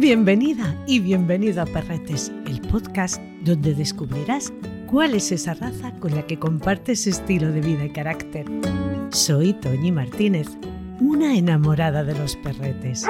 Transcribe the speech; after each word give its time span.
Bienvenida 0.00 0.74
y 0.86 0.98
bienvenido 1.00 1.60
a 1.60 1.66
Perretes, 1.66 2.32
el 2.46 2.62
podcast 2.62 3.20
donde 3.42 3.74
descubrirás 3.74 4.50
cuál 4.86 5.12
es 5.12 5.30
esa 5.30 5.52
raza 5.52 5.92
con 6.00 6.14
la 6.14 6.26
que 6.26 6.38
compartes 6.38 7.06
estilo 7.06 7.52
de 7.52 7.60
vida 7.60 7.84
y 7.84 7.90
carácter. 7.90 8.46
Soy 9.10 9.52
Toñi 9.52 9.92
Martínez, 9.92 10.48
una 11.00 11.36
enamorada 11.36 12.02
de 12.02 12.18
los 12.18 12.34
perretes. 12.36 13.06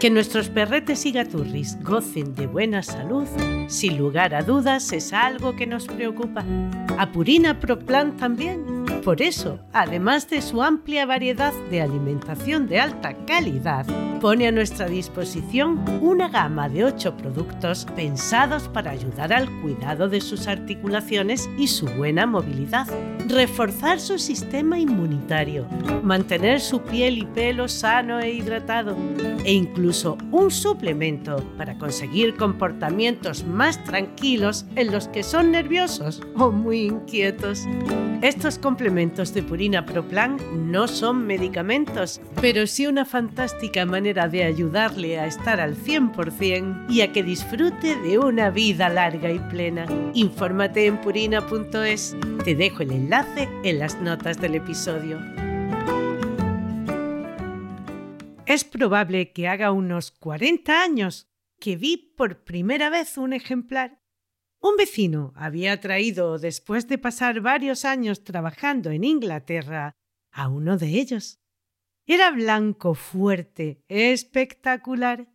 Que 0.00 0.08
nuestros 0.08 0.48
perretes 0.48 1.04
y 1.04 1.12
gaturris 1.12 1.76
gocen 1.82 2.34
de 2.34 2.46
buena 2.46 2.82
salud, 2.82 3.26
sin 3.66 3.98
lugar 3.98 4.34
a 4.34 4.42
dudas, 4.42 4.90
es 4.94 5.12
algo 5.12 5.54
que 5.54 5.66
nos 5.66 5.86
preocupa. 5.86 6.46
A 6.96 7.12
Purina 7.12 7.60
Proplan 7.60 8.16
también. 8.16 8.75
Por 9.06 9.22
eso, 9.22 9.60
además 9.72 10.28
de 10.28 10.42
su 10.42 10.64
amplia 10.64 11.06
variedad 11.06 11.52
de 11.70 11.80
alimentación 11.80 12.66
de 12.66 12.80
alta 12.80 13.14
calidad, 13.24 13.86
pone 14.20 14.48
a 14.48 14.50
nuestra 14.50 14.88
disposición 14.88 15.84
una 16.02 16.28
gama 16.28 16.68
de 16.68 16.86
ocho 16.86 17.16
productos 17.16 17.86
pensados 17.94 18.66
para 18.66 18.90
ayudar 18.90 19.32
al 19.32 19.48
cuidado 19.62 20.08
de 20.08 20.20
sus 20.20 20.48
articulaciones 20.48 21.48
y 21.56 21.68
su 21.68 21.86
buena 21.86 22.26
movilidad, 22.26 22.88
reforzar 23.28 23.98
su 24.00 24.18
sistema 24.18 24.78
inmunitario, 24.78 25.66
mantener 26.02 26.60
su 26.60 26.80
piel 26.80 27.18
y 27.18 27.24
pelo 27.24 27.68
sano 27.68 28.20
e 28.20 28.32
hidratado, 28.32 28.96
e 29.44 29.52
incluso 29.52 30.16
un 30.30 30.50
suplemento 30.50 31.36
para 31.56 31.76
conseguir 31.78 32.36
comportamientos 32.36 33.44
más 33.44 33.82
tranquilos 33.84 34.64
en 34.76 34.92
los 34.92 35.08
que 35.08 35.22
son 35.22 35.50
nerviosos 35.50 36.22
o 36.36 36.50
muy 36.50 36.82
inquietos. 36.82 37.64
Estos 38.22 38.58
complementos 38.58 39.34
de 39.34 39.42
Purina 39.42 39.84
Pro 39.84 40.06
Plan 40.06 40.38
no 40.70 40.88
son 40.88 41.26
medicamentos, 41.26 42.20
pero 42.40 42.66
sí 42.66 42.86
una 42.86 43.04
fantástica 43.04 43.84
manera 43.84 44.28
de 44.28 44.44
ayudarle 44.44 45.18
a 45.18 45.26
estar 45.26 45.60
al 45.60 45.76
100% 45.76 46.86
y 46.88 47.02
a 47.02 47.12
que 47.12 47.22
disfrute 47.22 47.96
de 47.96 48.18
una 48.18 48.50
vida 48.50 48.88
larga 48.88 49.30
y 49.30 49.38
plena. 49.38 49.86
Infórmate 50.14 50.86
en 50.86 51.00
purina.es. 51.00 52.16
Te 52.44 52.54
dejo 52.54 52.82
el 52.82 52.92
enlace 52.92 53.15
en 53.18 53.78
las 53.78 53.98
notas 53.98 54.38
del 54.42 54.56
episodio. 54.56 55.18
Es 58.44 58.62
probable 58.64 59.32
que 59.32 59.48
haga 59.48 59.72
unos 59.72 60.10
40 60.10 60.82
años 60.82 61.26
que 61.58 61.76
vi 61.76 61.96
por 61.96 62.44
primera 62.44 62.90
vez 62.90 63.16
un 63.16 63.32
ejemplar. 63.32 64.02
Un 64.60 64.76
vecino 64.76 65.32
había 65.34 65.80
traído, 65.80 66.38
después 66.38 66.88
de 66.88 66.98
pasar 66.98 67.40
varios 67.40 67.86
años 67.86 68.22
trabajando 68.22 68.90
en 68.90 69.02
Inglaterra, 69.02 69.94
a 70.30 70.48
uno 70.48 70.76
de 70.76 70.88
ellos. 70.88 71.40
Era 72.04 72.32
blanco, 72.32 72.94
fuerte, 72.94 73.82
espectacular. 73.88 75.26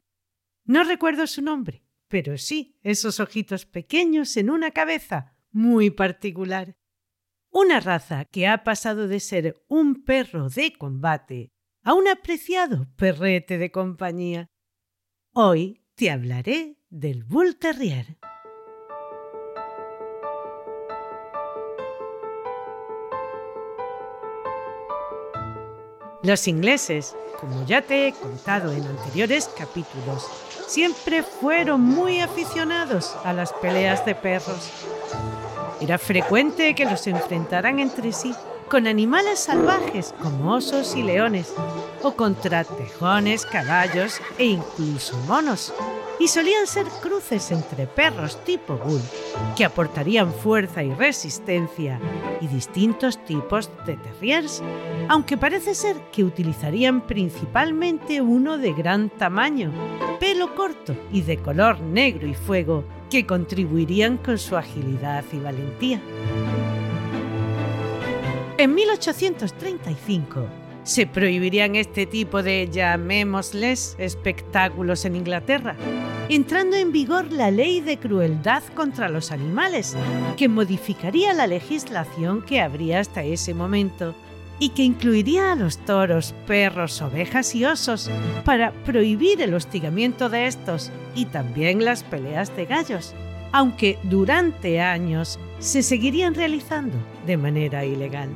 No 0.66 0.84
recuerdo 0.84 1.26
su 1.26 1.42
nombre, 1.42 1.84
pero 2.08 2.38
sí 2.38 2.78
esos 2.84 3.20
ojitos 3.20 3.66
pequeños 3.66 4.38
en 4.38 4.52
una 4.52 4.70
cabeza 4.70 5.36
muy 5.50 5.90
particular. 5.90 6.76
Una 7.54 7.82
raza 7.82 8.24
que 8.24 8.48
ha 8.48 8.64
pasado 8.64 9.10
de 9.10 9.20
ser 9.20 9.62
un 9.68 10.06
perro 10.06 10.48
de 10.48 10.72
combate 10.72 11.52
a 11.84 11.94
un 11.94 12.08
apreciado 12.08 12.88
perrete 12.96 13.58
de 13.58 13.72
compañía. 13.72 14.50
Hoy 15.34 15.84
te 15.96 16.10
hablaré 16.10 16.78
del 16.90 17.26
Bull 17.26 17.58
Terrier. 17.58 18.18
Los 26.24 26.48
ingleses, 26.48 27.18
como 27.38 27.66
ya 27.66 27.82
te 27.82 28.08
he 28.08 28.14
contado 28.14 28.72
en 28.72 28.86
anteriores 28.86 29.50
capítulos, 29.58 30.26
siempre 30.68 31.22
fueron 31.22 31.82
muy 31.82 32.22
aficionados 32.22 33.14
a 33.26 33.34
las 33.34 33.52
peleas 33.52 34.06
de 34.06 34.16
perros. 34.16 34.72
Era 35.82 35.98
frecuente 35.98 36.76
que 36.76 36.86
los 36.86 37.08
enfrentaran 37.08 37.80
entre 37.80 38.14
sí 38.14 38.34
con 38.70 38.88
animales 38.88 39.40
salvajes 39.40 40.14
como 40.22 40.54
osos 40.54 40.96
y 40.96 41.04
leones, 41.04 41.54
o 42.04 42.12
contra 42.12 42.64
tejones, 42.64 43.46
caballos 43.46 44.22
e 44.38 44.46
incluso 44.46 45.18
monos. 45.28 45.74
Y 46.22 46.28
solían 46.28 46.68
ser 46.68 46.86
cruces 47.02 47.52
entre 47.52 47.88
perros 47.88 48.38
tipo 48.46 48.78
bull, 48.78 49.02
que 49.58 49.66
aportarían 49.66 50.32
fuerza 50.32 50.84
y 50.84 50.94
resistencia, 50.94 52.00
y 52.40 52.46
distintos 52.48 53.26
tipos 53.26 53.72
de 53.88 53.98
terriers, 53.98 54.62
aunque 55.10 55.36
parece 55.36 55.74
ser 55.74 55.96
que 56.12 56.24
utilizarían 56.24 57.08
principalmente 57.08 58.22
uno 58.22 58.60
de 58.60 58.72
gran 58.72 59.10
tamaño, 59.10 59.72
pelo 60.20 60.54
corto 60.54 60.96
y 61.12 61.24
de 61.24 61.38
color 61.38 61.82
negro 61.82 62.28
y 62.28 62.36
fuego, 62.36 62.84
que 63.10 63.26
contribuirían 63.26 64.18
con 64.18 64.38
su 64.38 64.56
agilidad 64.56 65.26
y 65.34 65.40
valentía. 65.40 66.00
En 68.60 68.76
1835 68.76 70.61
se 70.84 71.06
prohibirían 71.06 71.76
este 71.76 72.06
tipo 72.06 72.44
de, 72.44 72.70
llamémosles, 72.72 73.96
espectáculos 74.00 75.06
en 75.06 75.16
Inglaterra, 75.16 75.76
entrando 76.30 76.76
en 76.76 76.92
vigor 76.92 77.32
la 77.32 77.52
ley 77.52 77.82
de 77.82 77.98
crueldad 77.98 78.64
contra 78.76 79.10
los 79.10 79.32
animales, 79.32 79.96
que 80.38 80.48
modificaría 80.48 81.34
la 81.34 81.48
legislación 81.48 82.42
que 82.42 82.62
habría 82.62 83.00
hasta 83.00 83.24
ese 83.24 83.54
momento 83.54 84.16
y 84.60 84.70
que 84.70 84.84
incluiría 84.84 85.52
a 85.52 85.56
los 85.56 85.78
toros, 85.80 86.36
perros, 86.46 87.02
ovejas 87.02 87.56
y 87.56 87.66
osos 87.66 88.10
para 88.46 88.72
prohibir 88.86 89.42
el 89.42 89.56
hostigamiento 89.56 90.30
de 90.30 90.46
estos 90.46 90.92
y 91.16 91.26
también 91.26 91.84
las 91.84 92.04
peleas 92.04 92.56
de 92.56 92.66
gallos, 92.66 93.14
aunque 93.52 93.98
durante 94.04 94.80
años 94.80 95.40
se 95.60 95.82
seguirían 95.84 96.36
realizando 96.36 96.96
de 97.26 97.38
manera 97.38 97.86
ilegal. 97.86 98.30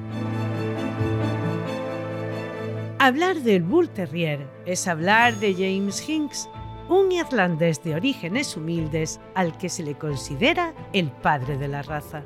Hablar 2.97 3.41
del 3.41 3.61
Bull 3.61 3.89
Terrier 3.89 4.47
es 4.66 4.88
hablar 4.88 5.35
de 5.39 5.53
James 5.53 6.07
Hinks, 6.07 6.50
un 6.88 7.11
irlandés 7.11 7.83
de 7.83 7.94
orígenes 7.94 8.56
humildes 8.56 9.19
al 9.35 9.57
que 9.57 9.67
se 9.67 9.83
le 9.83 9.95
considera 9.95 10.73
el 10.94 11.11
padre 11.11 11.57
de 11.57 11.67
la 11.67 11.81
raza. 11.81 12.23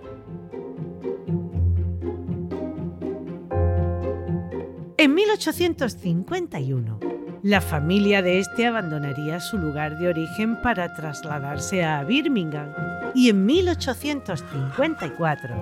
En 4.97 5.15
1851, 5.15 6.99
la 7.41 7.61
familia 7.61 8.21
de 8.21 8.39
este 8.39 8.67
abandonaría 8.67 9.39
su 9.39 9.57
lugar 9.57 9.97
de 9.97 10.09
origen 10.09 10.61
para 10.61 10.93
trasladarse 10.93 11.83
a 11.83 12.03
Birmingham 12.03 12.98
y 13.15 13.29
en 13.29 13.45
1854, 13.45 15.55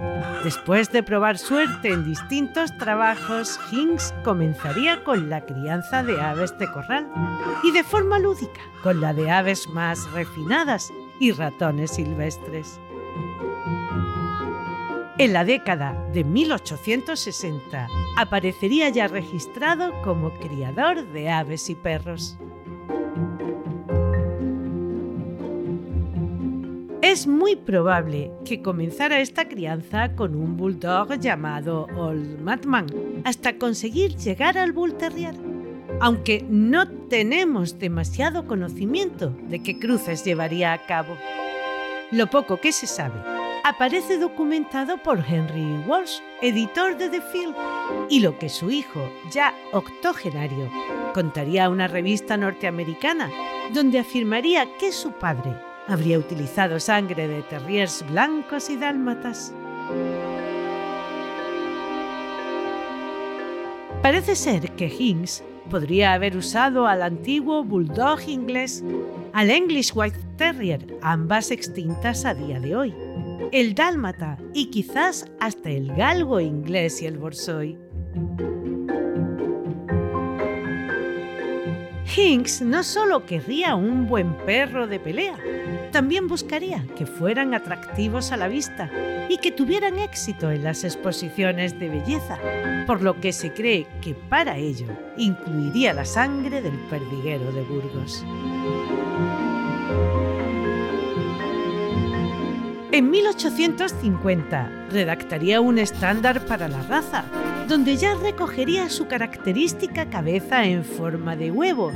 después 0.43 0.91
de 0.91 1.03
probar 1.03 1.37
suerte 1.37 1.89
en 1.89 2.03
distintos 2.05 2.75
trabajos, 2.77 3.59
Hinks 3.71 4.15
comenzaría 4.23 5.03
con 5.03 5.29
la 5.29 5.45
crianza 5.45 6.01
de 6.03 6.19
aves 6.21 6.57
de 6.57 6.71
corral 6.71 7.07
y 7.63 7.71
de 7.71 7.83
forma 7.83 8.17
lúdica 8.19 8.61
con 8.83 9.01
la 9.01 9.13
de 9.13 9.31
aves 9.31 9.67
más 9.69 10.11
refinadas 10.11 10.91
y 11.19 11.31
ratones 11.31 11.91
silvestres. 11.91 12.79
En 15.19 15.33
la 15.33 15.43
década 15.43 15.99
de 16.13 16.23
1860 16.23 17.87
aparecería 18.17 18.89
ya 18.89 19.07
registrado 19.07 19.91
como 20.03 20.31
criador 20.35 21.07
de 21.07 21.31
aves 21.31 21.71
y 21.71 21.75
perros. 21.75 22.37
Es 27.03 27.27
muy 27.27 27.55
probable 27.55 28.31
que 28.43 28.63
comenzara 28.63 29.19
esta 29.19 29.47
crianza 29.47 30.15
con 30.15 30.35
un 30.35 30.57
bulldog 30.57 31.19
llamado 31.19 31.87
Old 31.95 32.41
Madman, 32.41 32.87
hasta 33.23 33.57
conseguir 33.59 34.15
llegar 34.15 34.57
al 34.57 34.71
Bull 34.71 34.95
Terrier, 34.95 35.35
aunque 36.01 36.43
no 36.49 36.87
tenemos 37.07 37.77
demasiado 37.77 38.47
conocimiento 38.47 39.29
de 39.47 39.61
qué 39.61 39.77
cruces 39.77 40.25
llevaría 40.25 40.73
a 40.73 40.87
cabo. 40.87 41.15
Lo 42.11 42.27
poco 42.27 42.57
que 42.57 42.71
se 42.71 42.87
sabe 42.87 43.21
aparece 43.63 44.17
documentado 44.17 44.97
por 44.97 45.19
Henry 45.19 45.83
Walsh, 45.87 46.19
editor 46.41 46.97
de 46.97 47.09
The 47.09 47.21
Field, 47.21 47.55
y 48.09 48.21
lo 48.21 48.39
que 48.39 48.49
su 48.49 48.71
hijo, 48.71 49.07
ya 49.31 49.53
octogenario, 49.71 50.71
contaría 51.13 51.65
a 51.65 51.69
una 51.69 51.87
revista 51.87 52.37
norteamericana, 52.37 53.29
donde 53.71 53.99
afirmaría 53.99 54.67
que 54.79 54.91
su 54.91 55.11
padre 55.11 55.67
habría 55.87 56.19
utilizado 56.19 56.79
sangre 56.79 57.27
de 57.27 57.41
terriers 57.43 58.05
blancos 58.09 58.69
y 58.69 58.77
dálmatas. 58.77 59.53
Parece 64.01 64.35
ser 64.35 64.71
que 64.71 64.87
Hinks 64.87 65.43
podría 65.69 66.13
haber 66.13 66.37
usado 66.37 66.87
al 66.87 67.01
antiguo 67.01 67.63
bulldog 67.63 68.21
inglés, 68.27 68.83
al 69.33 69.49
English 69.49 69.91
White 69.93 70.19
Terrier, 70.37 70.97
ambas 71.01 71.51
extintas 71.51 72.25
a 72.25 72.33
día 72.33 72.59
de 72.59 72.75
hoy 72.75 72.93
el 73.51 73.75
dálmata 73.75 74.37
y 74.53 74.67
quizás 74.67 75.25
hasta 75.39 75.69
el 75.69 75.93
galgo 75.95 76.39
inglés 76.39 77.01
y 77.01 77.05
el 77.05 77.17
borsoi. 77.17 77.77
Hinks 82.17 82.63
no 82.63 82.81
solo 82.81 83.27
querría 83.27 83.75
un 83.75 84.07
buen 84.07 84.33
perro 84.37 84.87
de 84.87 84.99
pelea, 84.99 85.37
también 85.91 86.27
buscaría 86.27 86.83
que 86.95 87.05
fueran 87.05 87.53
atractivos 87.53 88.31
a 88.31 88.37
la 88.37 88.47
vista 88.47 88.89
y 89.29 89.37
que 89.37 89.51
tuvieran 89.51 89.99
éxito 89.99 90.49
en 90.49 90.63
las 90.63 90.83
exposiciones 90.83 91.79
de 91.79 91.89
belleza, 91.89 92.39
por 92.87 93.03
lo 93.03 93.21
que 93.21 93.31
se 93.31 93.53
cree 93.53 93.85
que 94.01 94.15
para 94.15 94.57
ello 94.57 94.87
incluiría 95.15 95.93
la 95.93 96.05
sangre 96.05 96.59
del 96.63 96.79
perdiguero 96.89 97.51
de 97.51 97.61
Burgos. 97.61 98.25
En 102.97 103.11
1850 103.11 104.87
redactaría 104.89 105.61
un 105.61 105.77
estándar 105.77 106.43
para 106.47 106.67
la 106.67 106.81
raza, 106.81 107.25
donde 107.67 107.95
ya 107.95 108.15
recogería 108.15 108.89
su 108.89 109.05
característica 109.05 110.09
cabeza 110.09 110.65
en 110.65 110.83
forma 110.83 111.35
de 111.35 111.51
huevo 111.51 111.91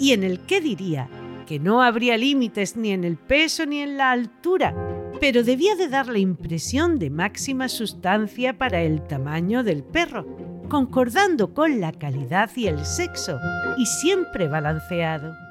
y 0.00 0.12
en 0.12 0.24
el 0.24 0.40
que 0.40 0.62
diría 0.62 1.10
que 1.46 1.58
no 1.58 1.82
habría 1.82 2.16
límites 2.16 2.74
ni 2.74 2.92
en 2.92 3.04
el 3.04 3.18
peso 3.18 3.66
ni 3.66 3.80
en 3.80 3.98
la 3.98 4.12
altura, 4.12 4.74
pero 5.20 5.42
debía 5.42 5.76
de 5.76 5.88
dar 5.88 6.06
la 6.06 6.20
impresión 6.20 6.98
de 6.98 7.10
máxima 7.10 7.68
sustancia 7.68 8.56
para 8.56 8.80
el 8.80 9.02
tamaño 9.02 9.62
del 9.62 9.84
perro, 9.84 10.24
concordando 10.70 11.52
con 11.52 11.82
la 11.82 11.92
calidad 11.92 12.50
y 12.56 12.68
el 12.68 12.86
sexo, 12.86 13.38
y 13.76 13.84
siempre 13.84 14.48
balanceado. 14.48 15.45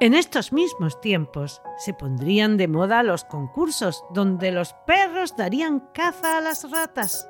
En 0.00 0.14
estos 0.14 0.52
mismos 0.52 1.00
tiempos 1.00 1.62
se 1.78 1.94
pondrían 1.94 2.56
de 2.56 2.66
moda 2.66 3.04
los 3.04 3.24
concursos 3.24 4.04
donde 4.10 4.50
los 4.50 4.74
perros 4.86 5.36
darían 5.36 5.80
caza 5.94 6.38
a 6.38 6.40
las 6.40 6.68
ratas. 6.68 7.28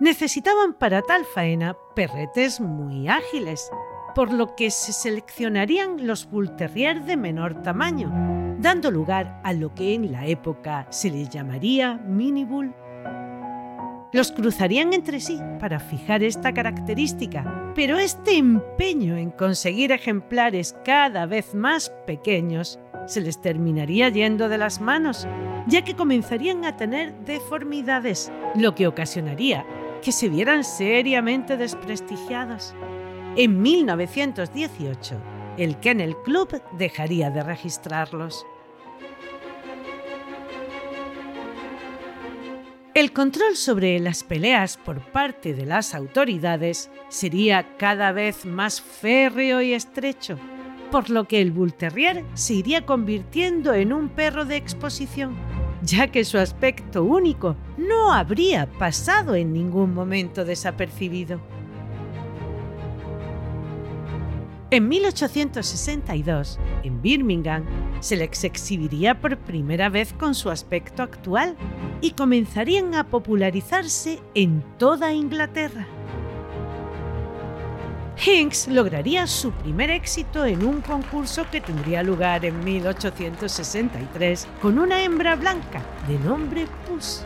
Necesitaban 0.00 0.72
para 0.72 1.02
tal 1.02 1.26
faena 1.26 1.76
perretes 1.94 2.60
muy 2.60 3.08
ágiles, 3.08 3.70
por 4.14 4.32
lo 4.32 4.56
que 4.56 4.70
se 4.70 4.94
seleccionarían 4.94 6.06
los 6.06 6.30
Bull 6.30 6.56
Terrier 6.56 7.04
de 7.04 7.18
menor 7.18 7.60
tamaño, 7.62 8.10
dando 8.58 8.90
lugar 8.90 9.38
a 9.44 9.52
lo 9.52 9.74
que 9.74 9.94
en 9.94 10.10
la 10.12 10.26
época 10.26 10.86
se 10.88 11.10
les 11.10 11.28
llamaría 11.28 11.98
Mini 11.98 12.46
Bull. 12.46 12.74
Los 14.12 14.32
cruzarían 14.32 14.92
entre 14.92 15.20
sí 15.20 15.38
para 15.60 15.78
fijar 15.78 16.22
esta 16.22 16.52
característica, 16.52 17.72
pero 17.76 17.98
este 17.98 18.36
empeño 18.36 19.16
en 19.16 19.30
conseguir 19.30 19.92
ejemplares 19.92 20.76
cada 20.84 21.26
vez 21.26 21.54
más 21.54 21.90
pequeños 22.06 22.78
se 23.06 23.20
les 23.20 23.40
terminaría 23.40 24.08
yendo 24.08 24.48
de 24.48 24.58
las 24.58 24.80
manos, 24.80 25.28
ya 25.66 25.82
que 25.82 25.94
comenzarían 25.94 26.64
a 26.64 26.76
tener 26.76 27.14
deformidades, 27.24 28.32
lo 28.54 28.74
que 28.74 28.86
ocasionaría 28.86 29.64
que 30.02 30.12
se 30.12 30.28
vieran 30.28 30.64
seriamente 30.64 31.56
desprestigiados. 31.56 32.74
En 33.36 33.62
1918, 33.62 35.16
el 35.56 35.76
Kennel 35.78 36.16
Club 36.24 36.60
dejaría 36.78 37.30
de 37.30 37.42
registrarlos. 37.42 38.46
El 42.92 43.12
control 43.12 43.54
sobre 43.54 44.00
las 44.00 44.24
peleas 44.24 44.76
por 44.76 45.00
parte 45.12 45.54
de 45.54 45.64
las 45.64 45.94
autoridades 45.94 46.90
sería 47.08 47.76
cada 47.76 48.10
vez 48.10 48.44
más 48.44 48.80
férreo 48.80 49.62
y 49.62 49.74
estrecho, 49.74 50.36
por 50.90 51.08
lo 51.08 51.28
que 51.28 51.40
el 51.40 51.52
Bull 51.52 51.72
Terrier 51.72 52.24
se 52.34 52.54
iría 52.54 52.84
convirtiendo 52.84 53.74
en 53.74 53.92
un 53.92 54.08
perro 54.08 54.44
de 54.44 54.56
exposición, 54.56 55.36
ya 55.82 56.08
que 56.08 56.24
su 56.24 56.36
aspecto 56.38 57.04
único 57.04 57.54
no 57.78 58.12
habría 58.12 58.66
pasado 58.66 59.36
en 59.36 59.52
ningún 59.52 59.94
momento 59.94 60.44
desapercibido. 60.44 61.40
En 64.72 64.88
1862, 64.88 66.60
en 66.84 67.02
Birmingham, 67.02 67.64
se 67.98 68.14
les 68.14 68.44
exhibiría 68.44 69.20
por 69.20 69.36
primera 69.36 69.88
vez 69.88 70.12
con 70.12 70.32
su 70.32 70.48
aspecto 70.48 71.02
actual 71.02 71.56
y 72.00 72.12
comenzarían 72.12 72.94
a 72.94 73.08
popularizarse 73.08 74.20
en 74.34 74.62
toda 74.78 75.12
Inglaterra. 75.12 75.88
Hinks 78.24 78.68
lograría 78.68 79.26
su 79.26 79.50
primer 79.50 79.90
éxito 79.90 80.46
en 80.46 80.64
un 80.64 80.82
concurso 80.82 81.46
que 81.50 81.60
tendría 81.60 82.04
lugar 82.04 82.44
en 82.44 82.62
1863 82.62 84.46
con 84.62 84.78
una 84.78 85.02
hembra 85.02 85.34
blanca 85.34 85.82
de 86.06 86.16
nombre 86.20 86.66
Puss. 86.86 87.24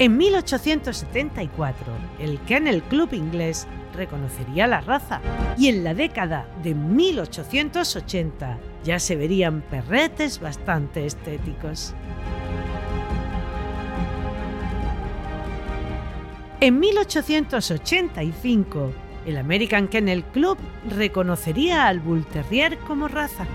En 0.00 0.16
1874, 0.16 1.86
el 2.18 2.40
Kennel 2.40 2.82
Club 2.82 3.12
inglés 3.12 3.68
reconocería 3.92 4.66
la 4.66 4.80
raza 4.80 5.20
y 5.58 5.68
en 5.68 5.84
la 5.84 5.92
década 5.94 6.48
de 6.62 6.74
1880 6.74 8.58
ya 8.84 8.98
se 8.98 9.16
verían 9.16 9.60
perretes 9.62 10.40
bastante 10.40 11.06
estéticos. 11.06 11.94
En 16.60 16.78
1885, 16.78 18.92
el 19.26 19.36
American 19.36 19.88
Kennel 19.88 20.22
Club 20.24 20.56
reconocería 20.96 21.88
al 21.88 21.98
Bull 21.98 22.24
Terrier 22.24 22.78
como 22.78 23.08
raza. 23.08 23.46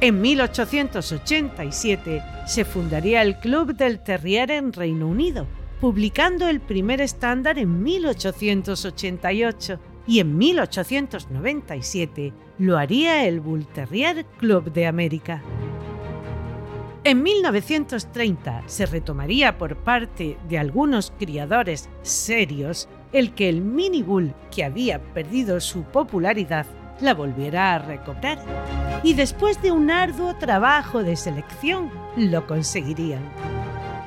En 0.00 0.20
1887 0.20 2.22
se 2.46 2.64
fundaría 2.64 3.22
el 3.22 3.36
Club 3.36 3.74
del 3.74 4.00
Terrier 4.00 4.50
en 4.50 4.72
Reino 4.72 5.06
Unido, 5.06 5.46
publicando 5.80 6.48
el 6.48 6.60
primer 6.60 7.00
estándar 7.00 7.58
en 7.58 7.82
1888 7.82 9.78
y 10.06 10.20
en 10.20 10.38
1897 10.38 12.32
lo 12.58 12.78
haría 12.78 13.26
el 13.26 13.40
Bull 13.40 13.66
Terrier 13.66 14.24
Club 14.38 14.72
de 14.72 14.86
América. 14.86 15.42
En 17.04 17.22
1930 17.22 18.64
se 18.66 18.86
retomaría 18.86 19.58
por 19.58 19.76
parte 19.76 20.38
de 20.48 20.58
algunos 20.58 21.12
criadores 21.18 21.88
serios 22.02 22.88
el 23.12 23.32
que 23.32 23.48
el 23.48 23.60
mini 23.60 24.02
bull, 24.02 24.34
que 24.50 24.64
había 24.64 25.00
perdido 25.14 25.60
su 25.60 25.84
popularidad, 25.84 26.66
la 27.00 27.14
volviera 27.14 27.74
a 27.74 27.78
recobrar. 27.78 28.38
Y 29.04 29.14
después 29.14 29.62
de 29.62 29.70
un 29.70 29.90
arduo 29.90 30.34
trabajo 30.36 31.04
de 31.04 31.14
selección, 31.14 31.90
lo 32.16 32.46
conseguirían. 32.46 33.22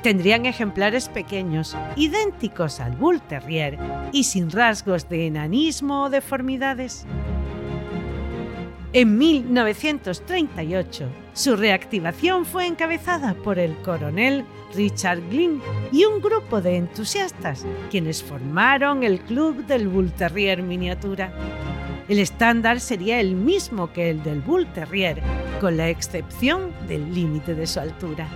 Tendrían 0.02 0.46
ejemplares 0.46 1.08
pequeños, 1.10 1.76
idénticos 1.94 2.80
al 2.80 2.96
Bull 2.96 3.20
Terrier 3.20 3.78
y 4.12 4.24
sin 4.24 4.50
rasgos 4.50 5.08
de 5.08 5.26
enanismo 5.26 6.04
o 6.04 6.10
deformidades. 6.10 7.06
En 8.92 9.18
1938, 9.18 11.08
su 11.32 11.54
reactivación 11.54 12.44
fue 12.44 12.66
encabezada 12.66 13.34
por 13.34 13.58
el 13.58 13.76
coronel 13.82 14.44
Richard 14.74 15.20
Glynn 15.28 15.62
y 15.92 16.06
un 16.06 16.20
grupo 16.20 16.60
de 16.60 16.76
entusiastas, 16.76 17.64
quienes 17.90 18.22
formaron 18.22 19.04
el 19.04 19.20
Club 19.20 19.64
del 19.66 19.86
Bull 19.86 20.10
Terrier 20.10 20.62
Miniatura. 20.62 21.32
El 22.08 22.18
estándar 22.18 22.80
sería 22.80 23.20
el 23.20 23.36
mismo 23.36 23.92
que 23.92 24.10
el 24.10 24.24
del 24.24 24.40
Bull 24.40 24.66
Terrier, 24.72 25.22
con 25.60 25.76
la 25.76 25.88
excepción 25.88 26.72
del 26.88 27.14
límite 27.14 27.54
de 27.54 27.68
su 27.68 27.78
altura. 27.78 28.28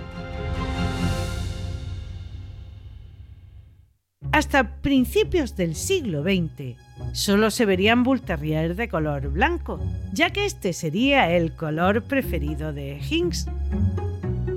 Hasta 4.35 4.67
principios 4.81 5.55
del 5.55 5.75
siglo 5.75 6.21
XX, 6.21 6.75
solo 7.13 7.49
se 7.49 7.65
verían 7.65 8.03
Bull 8.03 8.19
Terrier 8.19 8.75
de 8.75 8.89
color 8.89 9.29
blanco, 9.29 9.79
ya 10.11 10.31
que 10.31 10.45
este 10.45 10.73
sería 10.73 11.31
el 11.31 11.55
color 11.55 12.03
preferido 12.03 12.73
de 12.73 12.99
Hinks. 12.99 13.47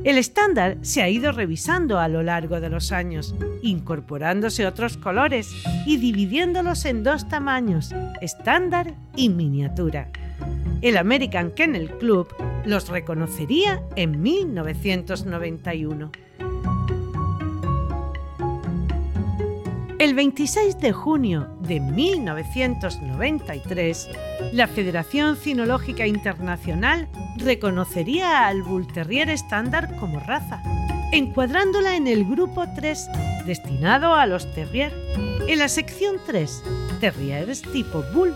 El 0.03 0.19
estándar 0.19 0.79
se 0.83 1.01
ha 1.01 1.09
ido 1.09 1.31
revisando 1.31 2.01
a 2.01 2.09
lo 2.09 2.25
largo 2.25 2.59
de 2.61 2.71
los 2.71 2.91
años, 2.91 3.37
incorporándose 3.63 4.67
otros 4.67 4.97
colores 4.97 5.49
y 5.87 5.99
dividiéndolos 5.99 6.85
en 6.85 7.05
dos 7.05 7.29
tamaños, 7.29 7.95
estándar 8.21 8.95
y 9.15 9.29
miniatura. 9.29 10.09
El 10.83 10.97
American 10.97 11.53
Kennel 11.53 11.89
Club 11.99 12.27
los 12.65 12.89
reconocería 12.89 13.81
en 13.95 14.23
1991. 14.23 16.11
El 19.99 20.15
26 20.15 20.79
de 20.79 20.93
junio 20.93 21.49
de 21.61 21.81
1993, 21.81 24.11
la 24.53 24.69
Federación 24.69 25.37
Cinológica 25.37 26.07
Internacional 26.07 27.09
reconocería 27.37 28.47
al 28.47 28.63
Bull 28.63 28.87
Terrier 28.87 29.29
estándar 29.29 29.97
como 29.97 30.21
raza, 30.21 30.63
encuadrándola 31.11 31.97
en 31.97 32.07
el 32.07 32.27
grupo 32.27 32.65
3, 32.77 33.09
destinado 33.45 34.15
a 34.15 34.27
los 34.27 34.55
terrier. 34.55 34.95
En 35.49 35.59
la 35.59 35.67
sección 35.67 36.19
3 36.27 36.63
terriers 37.01 37.63
tipo 37.63 38.05
Bull, 38.13 38.35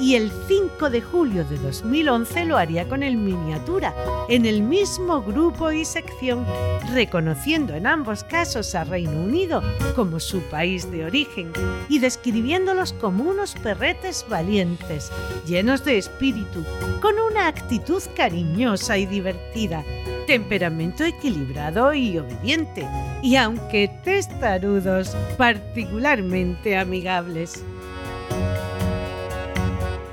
y 0.00 0.14
el 0.14 0.30
5 0.48 0.90
de 0.90 1.00
julio 1.00 1.44
de 1.44 1.58
2011 1.58 2.44
lo 2.44 2.56
haría 2.56 2.88
con 2.88 3.02
el 3.02 3.16
Miniatura, 3.16 3.94
en 4.28 4.46
el 4.46 4.62
mismo 4.62 5.22
grupo 5.22 5.70
y 5.72 5.84
sección, 5.84 6.44
reconociendo 6.92 7.74
en 7.74 7.86
ambos 7.86 8.24
casos 8.24 8.74
a 8.74 8.84
Reino 8.84 9.22
Unido 9.22 9.62
como 9.94 10.20
su 10.20 10.40
país 10.42 10.90
de 10.90 11.04
origen 11.04 11.52
y 11.88 11.98
describiéndolos 11.98 12.92
como 12.94 13.24
unos 13.24 13.54
perretes 13.54 14.24
valientes, 14.28 15.10
llenos 15.46 15.84
de 15.84 15.98
espíritu, 15.98 16.64
con 17.00 17.18
una 17.18 17.48
actitud 17.48 18.02
cariñosa 18.16 18.98
y 18.98 19.06
divertida, 19.06 19.84
temperamento 20.26 21.04
equilibrado 21.04 21.92
y 21.92 22.18
obediente, 22.18 22.86
y 23.22 23.36
aunque 23.36 23.90
testarudos, 24.04 25.16
particularmente 25.36 26.76
amigables. 26.76 27.64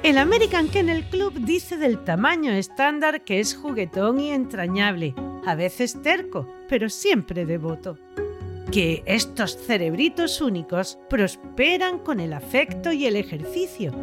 El 0.04 0.18
American 0.18 0.68
Kennel 0.68 1.04
Club 1.04 1.34
dice 1.42 1.78
del 1.78 2.04
tamaño 2.04 2.52
estándar 2.54 3.24
que 3.24 3.40
es 3.40 3.56
juguetón 3.56 4.20
y 4.20 4.32
entrañable, 4.32 5.14
a 5.46 5.54
veces 5.54 6.02
terco, 6.02 6.52
pero 6.68 6.90
siempre 6.90 7.46
devoto. 7.46 8.00
Que 8.72 9.04
estos 9.06 9.56
cerebritos 9.56 10.42
únicos 10.42 10.98
prosperan 11.08 12.00
con 12.00 12.20
el 12.20 12.34
afecto 12.34 12.92
y 12.92 13.06
el 13.06 13.16
ejercicio, 13.16 13.94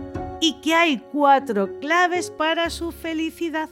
y 0.40 0.60
que 0.60 0.74
hay 0.74 1.02
cuatro 1.10 1.80
claves 1.80 2.30
para 2.30 2.70
su 2.70 2.92
felicidad. 2.92 3.68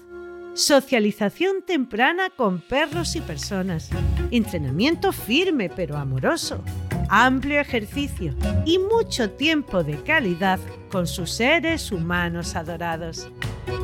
Socialización 0.55 1.63
temprana 1.63 2.31
con 2.31 2.61
perros 2.61 3.15
y 3.15 3.21
personas. 3.21 3.89
Entrenamiento 4.33 5.13
firme 5.13 5.71
pero 5.71 5.97
amoroso. 5.97 6.65
Amplio 7.09 7.61
ejercicio 7.61 8.35
y 8.65 8.79
mucho 8.79 9.31
tiempo 9.31 9.85
de 9.85 10.03
calidad 10.03 10.59
con 10.91 11.07
sus 11.07 11.31
seres 11.31 11.93
humanos 11.93 12.57
adorados. 12.57 13.29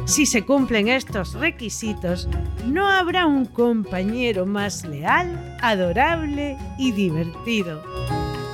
Si 0.07 0.27
se 0.27 0.45
cumplen 0.45 0.89
estos 0.89 1.35
requisitos, 1.35 2.29
no 2.67 2.89
habrá 2.89 3.27
un 3.27 3.47
compañero 3.47 4.45
más 4.45 4.85
leal, 4.85 5.57
adorable 5.63 6.57
y 6.79 6.93
divertido 6.93 7.83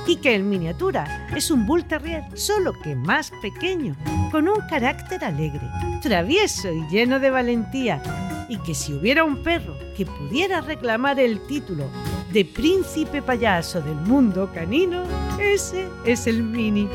y 0.09 0.15
que 0.15 0.33
en 0.33 0.49
miniatura 0.49 1.27
es 1.35 1.51
un 1.51 1.67
Bull 1.67 1.85
Terrier, 1.85 2.23
solo 2.33 2.73
que 2.73 2.95
más 2.95 3.31
pequeño, 3.43 3.95
con 4.31 4.47
un 4.47 4.59
carácter 4.67 5.23
alegre, 5.23 5.61
travieso 6.01 6.73
y 6.73 6.81
lleno 6.89 7.19
de 7.19 7.29
valentía, 7.29 8.01
y 8.49 8.57
que 8.57 8.73
si 8.73 8.91
hubiera 8.91 9.23
un 9.23 9.43
perro 9.43 9.77
que 9.95 10.07
pudiera 10.07 10.61
reclamar 10.61 11.19
el 11.19 11.39
título 11.45 11.85
de 12.31 12.45
príncipe 12.45 13.21
payaso 13.21 13.81
del 13.81 13.95
mundo 13.95 14.49
canino, 14.53 15.03
ese 15.39 15.87
es 16.05 16.27
el 16.27 16.43
Mini, 16.43 16.87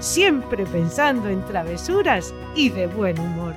siempre 0.00 0.66
pensando 0.66 1.28
en 1.28 1.44
travesuras 1.46 2.34
y 2.56 2.70
de 2.70 2.86
buen 2.88 3.18
humor. 3.18 3.54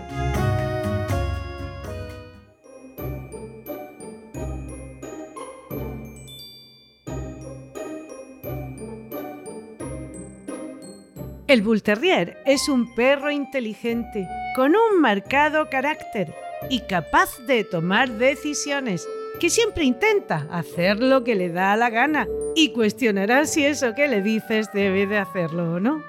El 11.47 11.61
Bull 11.61 11.83
Terrier 11.83 12.41
es 12.45 12.67
un 12.67 12.95
perro 12.95 13.29
inteligente, 13.29 14.27
con 14.55 14.75
un 14.75 15.01
marcado 15.01 15.69
carácter 15.69 16.33
y 16.69 16.79
capaz 16.81 17.37
de 17.45 17.63
tomar 17.63 18.09
decisiones, 18.09 19.07
que 19.39 19.49
siempre 19.49 19.83
intenta 19.83 20.47
hacer 20.51 20.99
lo 20.99 21.23
que 21.23 21.35
le 21.35 21.49
da 21.49 21.75
la 21.75 21.89
gana 21.89 22.27
y 22.55 22.71
cuestionará 22.71 23.45
si 23.45 23.65
eso 23.65 23.93
que 23.93 24.07
le 24.07 24.21
dices 24.21 24.69
debe 24.73 25.07
de 25.07 25.17
hacerlo 25.17 25.73
o 25.73 25.79
no. 25.79 26.01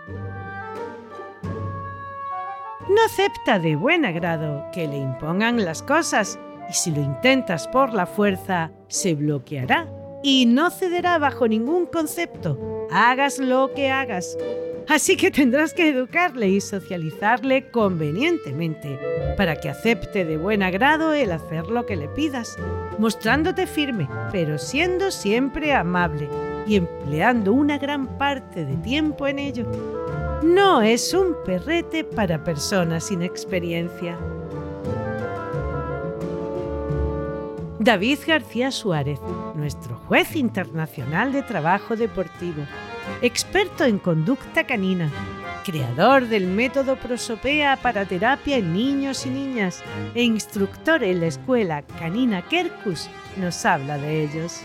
No 2.88 3.02
acepta 3.06 3.58
de 3.58 3.76
buen 3.76 4.04
agrado 4.04 4.66
que 4.72 4.86
le 4.86 4.98
impongan 4.98 5.64
las 5.64 5.82
cosas 5.82 6.38
y 6.68 6.74
si 6.74 6.90
lo 6.90 7.00
intentas 7.00 7.66
por 7.68 7.94
la 7.94 8.06
fuerza, 8.06 8.70
se 8.88 9.14
bloqueará 9.14 9.88
y 10.22 10.46
no 10.46 10.70
cederá 10.70 11.18
bajo 11.18 11.48
ningún 11.48 11.86
concepto, 11.86 12.86
hagas 12.90 13.38
lo 13.38 13.72
que 13.74 13.90
hagas, 13.90 14.36
Así 14.88 15.16
que 15.16 15.30
tendrás 15.30 15.72
que 15.72 15.88
educarle 15.88 16.48
y 16.48 16.60
socializarle 16.60 17.70
convenientemente 17.70 18.98
para 19.36 19.56
que 19.56 19.70
acepte 19.70 20.24
de 20.24 20.36
buen 20.36 20.62
agrado 20.62 21.14
el 21.14 21.32
hacer 21.32 21.66
lo 21.66 21.86
que 21.86 21.96
le 21.96 22.08
pidas, 22.08 22.56
mostrándote 22.98 23.66
firme, 23.66 24.08
pero 24.30 24.58
siendo 24.58 25.10
siempre 25.10 25.72
amable 25.72 26.28
y 26.66 26.76
empleando 26.76 27.52
una 27.52 27.78
gran 27.78 28.18
parte 28.18 28.64
de 28.64 28.76
tiempo 28.76 29.26
en 29.26 29.38
ello. 29.38 29.66
No 30.42 30.82
es 30.82 31.14
un 31.14 31.34
perrete 31.44 32.04
para 32.04 32.44
personas 32.44 33.04
sin 33.04 33.22
experiencia. 33.22 34.18
David 37.84 38.20
García 38.26 38.70
Suárez, 38.70 39.20
nuestro 39.54 39.96
juez 40.08 40.36
internacional 40.36 41.34
de 41.34 41.42
trabajo 41.42 41.96
deportivo, 41.96 42.62
experto 43.20 43.84
en 43.84 43.98
conducta 43.98 44.64
canina, 44.64 45.10
creador 45.66 46.26
del 46.28 46.46
método 46.46 46.96
Prosopea 46.96 47.76
para 47.76 48.06
terapia 48.06 48.56
en 48.56 48.72
niños 48.72 49.26
y 49.26 49.28
niñas 49.28 49.82
e 50.14 50.22
instructor 50.22 51.04
en 51.04 51.20
la 51.20 51.26
escuela 51.26 51.82
Canina 51.98 52.40
Kerkus, 52.48 53.10
nos 53.36 53.66
habla 53.66 53.98
de 53.98 54.24
ellos. 54.24 54.62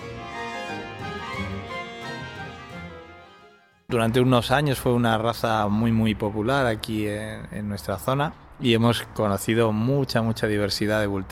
Durante 3.89 4.21
unos 4.21 4.49
años 4.49 4.79
fue 4.79 4.93
una 4.93 5.17
raza 5.17 5.67
muy 5.67 5.91
muy 5.91 6.15
popular 6.15 6.67
aquí 6.67 7.05
en, 7.05 7.67
nuestra 7.67 7.97
zona 7.97 8.31
y 8.61 8.73
hemos 8.75 9.01
conocido 9.13 9.73
mucha 9.73 10.21
mucha 10.21 10.47
diversidad 10.47 11.01
de 11.01 11.07
Bull. 11.07 11.25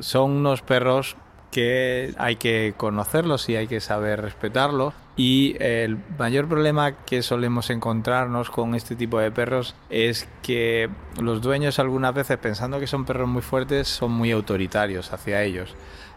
Son 0.00 0.30
unos 0.30 0.62
perros 0.62 1.16
que 1.50 2.14
hay 2.18 2.36
que 2.36 2.74
conocerlos 2.76 3.48
y 3.48 3.56
hay 3.56 3.66
que 3.66 3.80
saber 3.80 4.20
respetarlos. 4.20 4.94
Y 5.16 5.56
el 5.58 5.98
mayor 6.18 6.46
problema 6.46 6.92
que 7.04 7.22
solemos 7.22 7.70
encontrarnos 7.70 8.50
con 8.50 8.74
este 8.74 8.96
tipo 8.96 9.18
de 9.18 9.30
perros 9.30 9.74
es 9.88 10.28
que 10.42 10.90
los 11.18 11.40
dueños 11.40 11.78
algunas 11.78 12.12
veces 12.12 12.36
pensando 12.36 12.78
que 12.78 12.86
son 12.86 13.06
perros 13.06 13.28
muy 13.28 13.40
fuertes 13.40 13.88
son 13.88 14.12
muy 14.12 14.30
autoritarios 14.32 15.12
hacia 15.12 15.42
ellos. 15.42 15.74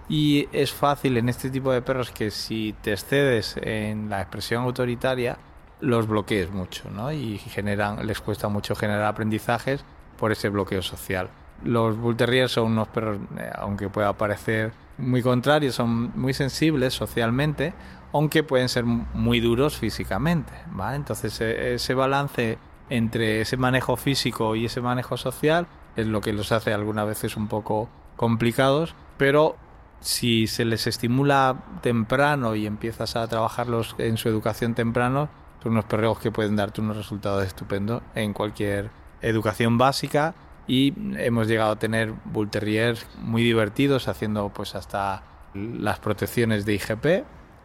Y 0.09 0.49
es 0.51 0.73
fácil 0.73 1.15
en 1.17 1.29
este 1.29 1.49
tipo 1.49 1.71
de 1.71 1.81
perros 1.81 2.11
que 2.11 2.31
si 2.31 2.75
te 2.81 2.91
excedes 2.91 3.55
en 3.61 4.09
la 4.09 4.21
expresión 4.21 4.63
autoritaria, 4.63 5.37
los 5.79 6.07
bloquees 6.07 6.51
mucho, 6.51 6.89
¿no? 6.89 7.11
Y 7.11 7.37
generan, 7.37 8.05
les 8.05 8.19
cuesta 8.19 8.49
mucho 8.49 8.75
generar 8.75 9.05
aprendizajes 9.05 9.85
por 10.17 10.31
ese 10.31 10.49
bloqueo 10.49 10.81
social. 10.81 11.29
Los 11.63 11.97
Bull 11.97 12.15
Terriers 12.15 12.53
son 12.53 12.71
unos 12.71 12.87
perros, 12.87 13.17
eh, 13.37 13.49
aunque 13.55 13.89
pueda 13.89 14.13
parecer 14.13 14.71
muy 14.97 15.21
contrarios, 15.21 15.75
son 15.75 16.17
muy 16.19 16.33
sensibles 16.33 16.93
socialmente, 16.93 17.73
aunque 18.13 18.43
pueden 18.43 18.69
ser 18.69 18.85
muy 18.85 19.39
duros 19.39 19.77
físicamente. 19.77 20.53
¿vale? 20.71 20.97
Entonces 20.97 21.39
e, 21.41 21.75
ese 21.75 21.93
balance 21.93 22.57
entre 22.89 23.41
ese 23.41 23.57
manejo 23.57 23.95
físico 23.97 24.55
y 24.55 24.65
ese 24.65 24.81
manejo 24.81 25.17
social 25.17 25.67
es 25.95 26.07
lo 26.07 26.21
que 26.21 26.33
los 26.33 26.51
hace 26.51 26.73
algunas 26.73 27.05
veces 27.05 27.37
un 27.37 27.47
poco 27.47 27.89
complicados, 28.15 28.95
pero 29.17 29.55
si 30.01 30.47
se 30.47 30.65
les 30.65 30.87
estimula 30.87 31.57
temprano 31.81 32.55
y 32.55 32.65
empiezas 32.65 33.15
a 33.15 33.27
trabajarlos 33.27 33.95
en 33.97 34.17
su 34.17 34.29
educación 34.29 34.73
temprano, 34.73 35.29
son 35.61 35.73
unos 35.73 35.85
perros 35.85 36.19
que 36.19 36.31
pueden 36.31 36.55
darte 36.55 36.81
unos 36.81 36.97
resultados 36.97 37.45
estupendos 37.45 38.01
en 38.15 38.33
cualquier 38.33 38.91
educación 39.21 39.77
básica 39.77 40.33
y 40.69 40.93
hemos 41.17 41.47
llegado 41.47 41.71
a 41.71 41.75
tener 41.77 42.13
bull 42.25 42.51
terriers 42.51 43.05
muy 43.19 43.43
divertidos 43.43 44.07
haciendo 44.07 44.49
pues 44.49 44.75
hasta 44.75 45.23
las 45.55 45.99
protecciones 45.99 46.63
de 46.63 46.75
IGP 46.75 47.05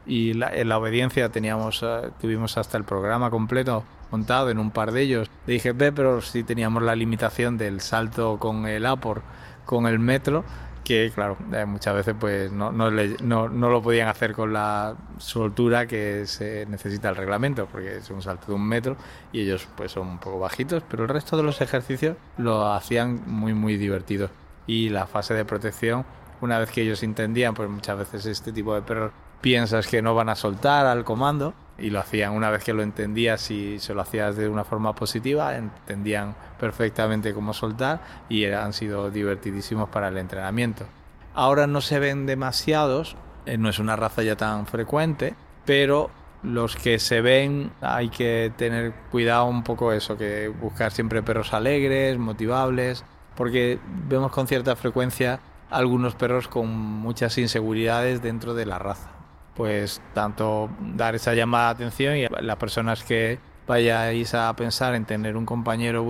y 0.06 0.30
en 0.30 0.68
la 0.68 0.78
obediencia 0.78 1.28
teníamos 1.28 1.82
eh, 1.82 2.10
tuvimos 2.18 2.56
hasta 2.56 2.78
el 2.78 2.84
programa 2.84 3.30
completo 3.30 3.84
montado 4.10 4.48
en 4.50 4.58
un 4.58 4.70
par 4.70 4.90
de 4.92 5.02
ellos 5.02 5.30
de 5.46 5.54
IGP 5.56 5.94
pero 5.94 6.22
sí 6.22 6.44
teníamos 6.44 6.82
la 6.82 6.96
limitación 6.96 7.58
del 7.58 7.82
salto 7.82 8.38
con 8.38 8.66
el 8.66 8.86
APOR 8.86 9.22
con 9.66 9.86
el 9.86 9.98
metro 9.98 10.42
que 10.84 11.10
claro, 11.12 11.36
eh, 11.52 11.64
muchas 11.64 11.94
veces 11.94 12.14
pues 12.18 12.52
no, 12.52 12.70
no, 12.70 12.90
no, 12.90 13.70
lo 13.70 13.82
podían 13.82 14.08
hacer 14.08 14.32
con 14.32 14.52
la 14.52 14.94
soltura 15.18 15.86
que 15.86 16.26
se 16.26 16.66
necesita 16.66 17.08
el 17.08 17.16
reglamento, 17.16 17.66
porque 17.66 17.96
es 17.96 18.10
un 18.10 18.22
salto 18.22 18.48
de 18.48 18.54
un 18.54 18.66
metro 18.66 18.96
y 19.32 19.40
ellos 19.40 19.66
pues 19.76 19.92
son 19.92 20.06
un 20.06 20.18
poco 20.18 20.38
bajitos, 20.38 20.82
pero 20.88 21.04
el 21.04 21.08
resto 21.08 21.36
de 21.36 21.42
los 21.42 21.60
ejercicios 21.60 22.16
lo 22.36 22.72
hacían 22.72 23.22
muy 23.26 23.54
muy 23.54 23.76
divertidos. 23.76 24.30
Y 24.66 24.90
la 24.90 25.06
fase 25.06 25.34
de 25.34 25.44
protección, 25.44 26.04
una 26.40 26.58
vez 26.58 26.70
que 26.70 26.82
ellos 26.82 27.02
entendían, 27.02 27.54
pues 27.54 27.68
muchas 27.68 27.98
veces 27.98 28.26
este 28.26 28.52
tipo 28.52 28.74
de 28.74 28.82
perros 28.82 29.12
piensas 29.40 29.86
que 29.86 30.00
no 30.00 30.14
van 30.14 30.28
a 30.28 30.34
soltar 30.34 30.86
al 30.86 31.04
comando 31.04 31.54
y 31.78 31.90
lo 31.90 32.00
hacían 32.00 32.32
una 32.32 32.50
vez 32.50 32.62
que 32.64 32.72
lo 32.72 32.82
entendías 32.82 33.50
y 33.50 33.78
se 33.78 33.94
lo 33.94 34.02
hacías 34.02 34.36
de 34.36 34.48
una 34.48 34.64
forma 34.64 34.94
positiva, 34.94 35.56
entendían 35.56 36.34
perfectamente 36.58 37.34
cómo 37.34 37.52
soltar 37.52 38.00
y 38.28 38.44
han 38.46 38.72
sido 38.72 39.10
divertidísimos 39.10 39.88
para 39.88 40.08
el 40.08 40.18
entrenamiento. 40.18 40.86
Ahora 41.34 41.66
no 41.66 41.80
se 41.80 41.98
ven 41.98 42.26
demasiados, 42.26 43.16
eh, 43.46 43.58
no 43.58 43.68
es 43.68 43.78
una 43.78 43.96
raza 43.96 44.22
ya 44.22 44.36
tan 44.36 44.66
frecuente, 44.66 45.34
pero 45.64 46.10
los 46.42 46.76
que 46.76 46.98
se 46.98 47.20
ven 47.20 47.72
hay 47.80 48.10
que 48.10 48.52
tener 48.56 48.92
cuidado 49.10 49.46
un 49.46 49.64
poco 49.64 49.92
eso, 49.92 50.16
que 50.16 50.48
buscar 50.48 50.92
siempre 50.92 51.22
perros 51.22 51.52
alegres, 51.54 52.18
motivables, 52.18 53.04
porque 53.34 53.80
vemos 54.08 54.30
con 54.30 54.46
cierta 54.46 54.76
frecuencia 54.76 55.40
algunos 55.70 56.14
perros 56.14 56.46
con 56.46 56.68
muchas 56.68 57.36
inseguridades 57.38 58.22
dentro 58.22 58.54
de 58.54 58.66
la 58.66 58.78
raza. 58.78 59.10
Pues 59.54 60.02
tanto 60.14 60.68
dar 60.80 61.14
esa 61.14 61.34
llamada 61.34 61.68
de 61.68 61.84
atención 61.84 62.16
y 62.16 62.24
a 62.24 62.30
las 62.40 62.56
personas 62.56 63.04
que 63.04 63.38
vayáis 63.66 64.34
a 64.34 64.54
pensar 64.56 64.94
en 64.94 65.04
tener 65.04 65.36
un 65.36 65.46
compañero 65.46 66.04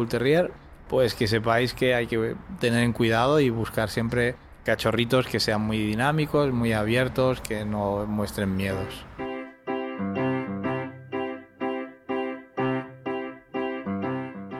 pues 0.89 1.15
que 1.15 1.27
sepáis 1.27 1.75
que 1.75 1.95
hay 1.95 2.07
que 2.07 2.37
tener 2.61 2.85
en 2.85 2.93
cuidado 2.93 3.41
y 3.41 3.51
buscar 3.51 3.91
siempre 3.91 4.37
cachorritos 4.65 5.27
que 5.27 5.41
sean 5.41 5.61
muy 5.61 5.79
dinámicos, 5.79 6.53
muy 6.53 6.73
abiertos, 6.73 7.41
que 7.41 7.65
no 7.65 8.07
muestren 8.07 8.57
miedos. 8.57 9.05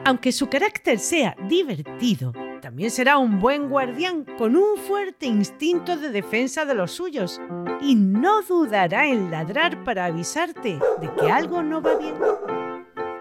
Aunque 0.05 0.31
su 0.31 0.47
carácter 0.49 0.99
sea 0.99 1.35
divertido, 1.49 2.31
también 2.65 2.89
será 2.89 3.19
un 3.19 3.39
buen 3.39 3.69
guardián 3.69 4.25
con 4.39 4.55
un 4.55 4.79
fuerte 4.79 5.27
instinto 5.27 5.97
de 5.97 6.09
defensa 6.09 6.65
de 6.65 6.73
los 6.73 6.93
suyos 6.93 7.39
y 7.79 7.93
no 7.93 8.41
dudará 8.41 9.05
en 9.05 9.29
ladrar 9.29 9.83
para 9.83 10.05
avisarte 10.05 10.79
de 10.99 11.13
que 11.13 11.31
algo 11.31 11.61
no 11.61 11.79
va 11.79 11.93
bien. 11.95 12.15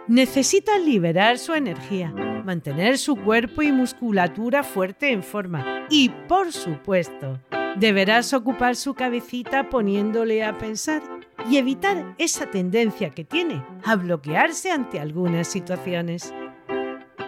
Necesita 0.09 0.79
liberar 0.79 1.37
su 1.37 1.53
energía, 1.53 2.11
mantener 2.11 2.97
su 2.97 3.17
cuerpo 3.17 3.61
y 3.61 3.71
musculatura 3.71 4.63
fuerte 4.63 5.13
en 5.13 5.23
forma 5.23 5.85
y, 5.91 6.09
por 6.27 6.51
supuesto, 6.51 7.39
deberás 7.77 8.33
ocupar 8.33 8.77
su 8.77 8.95
cabecita 8.95 9.69
poniéndole 9.69 10.43
a 10.43 10.57
pensar 10.57 11.03
y 11.51 11.59
evitar 11.59 12.15
esa 12.17 12.51
tendencia 12.51 13.11
que 13.11 13.25
tiene 13.25 13.63
a 13.85 13.95
bloquearse 13.97 14.71
ante 14.71 15.01
algunas 15.01 15.49
situaciones. 15.49 16.33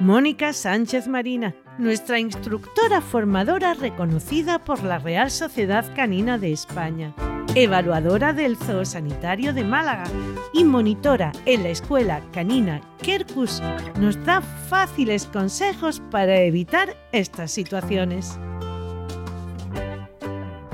Mónica 0.00 0.52
Sánchez 0.52 1.08
Marina, 1.08 1.54
nuestra 1.78 2.18
instructora 2.18 3.00
formadora 3.00 3.72
reconocida 3.72 4.62
por 4.62 4.82
la 4.82 4.98
Real 4.98 5.30
Sociedad 5.30 5.86
Canina 5.96 6.36
de 6.36 6.52
España, 6.52 7.14
evaluadora 7.54 8.34
del 8.34 8.58
Zoosanitario 8.58 9.54
de 9.54 9.64
Málaga 9.64 10.04
y 10.52 10.64
monitora 10.64 11.32
en 11.46 11.62
la 11.62 11.70
Escuela 11.70 12.20
Canina 12.30 12.82
Kerkus, 13.00 13.62
nos 13.98 14.22
da 14.26 14.42
fáciles 14.42 15.24
consejos 15.24 16.02
para 16.10 16.40
evitar 16.42 16.94
estas 17.12 17.50
situaciones. 17.50 18.38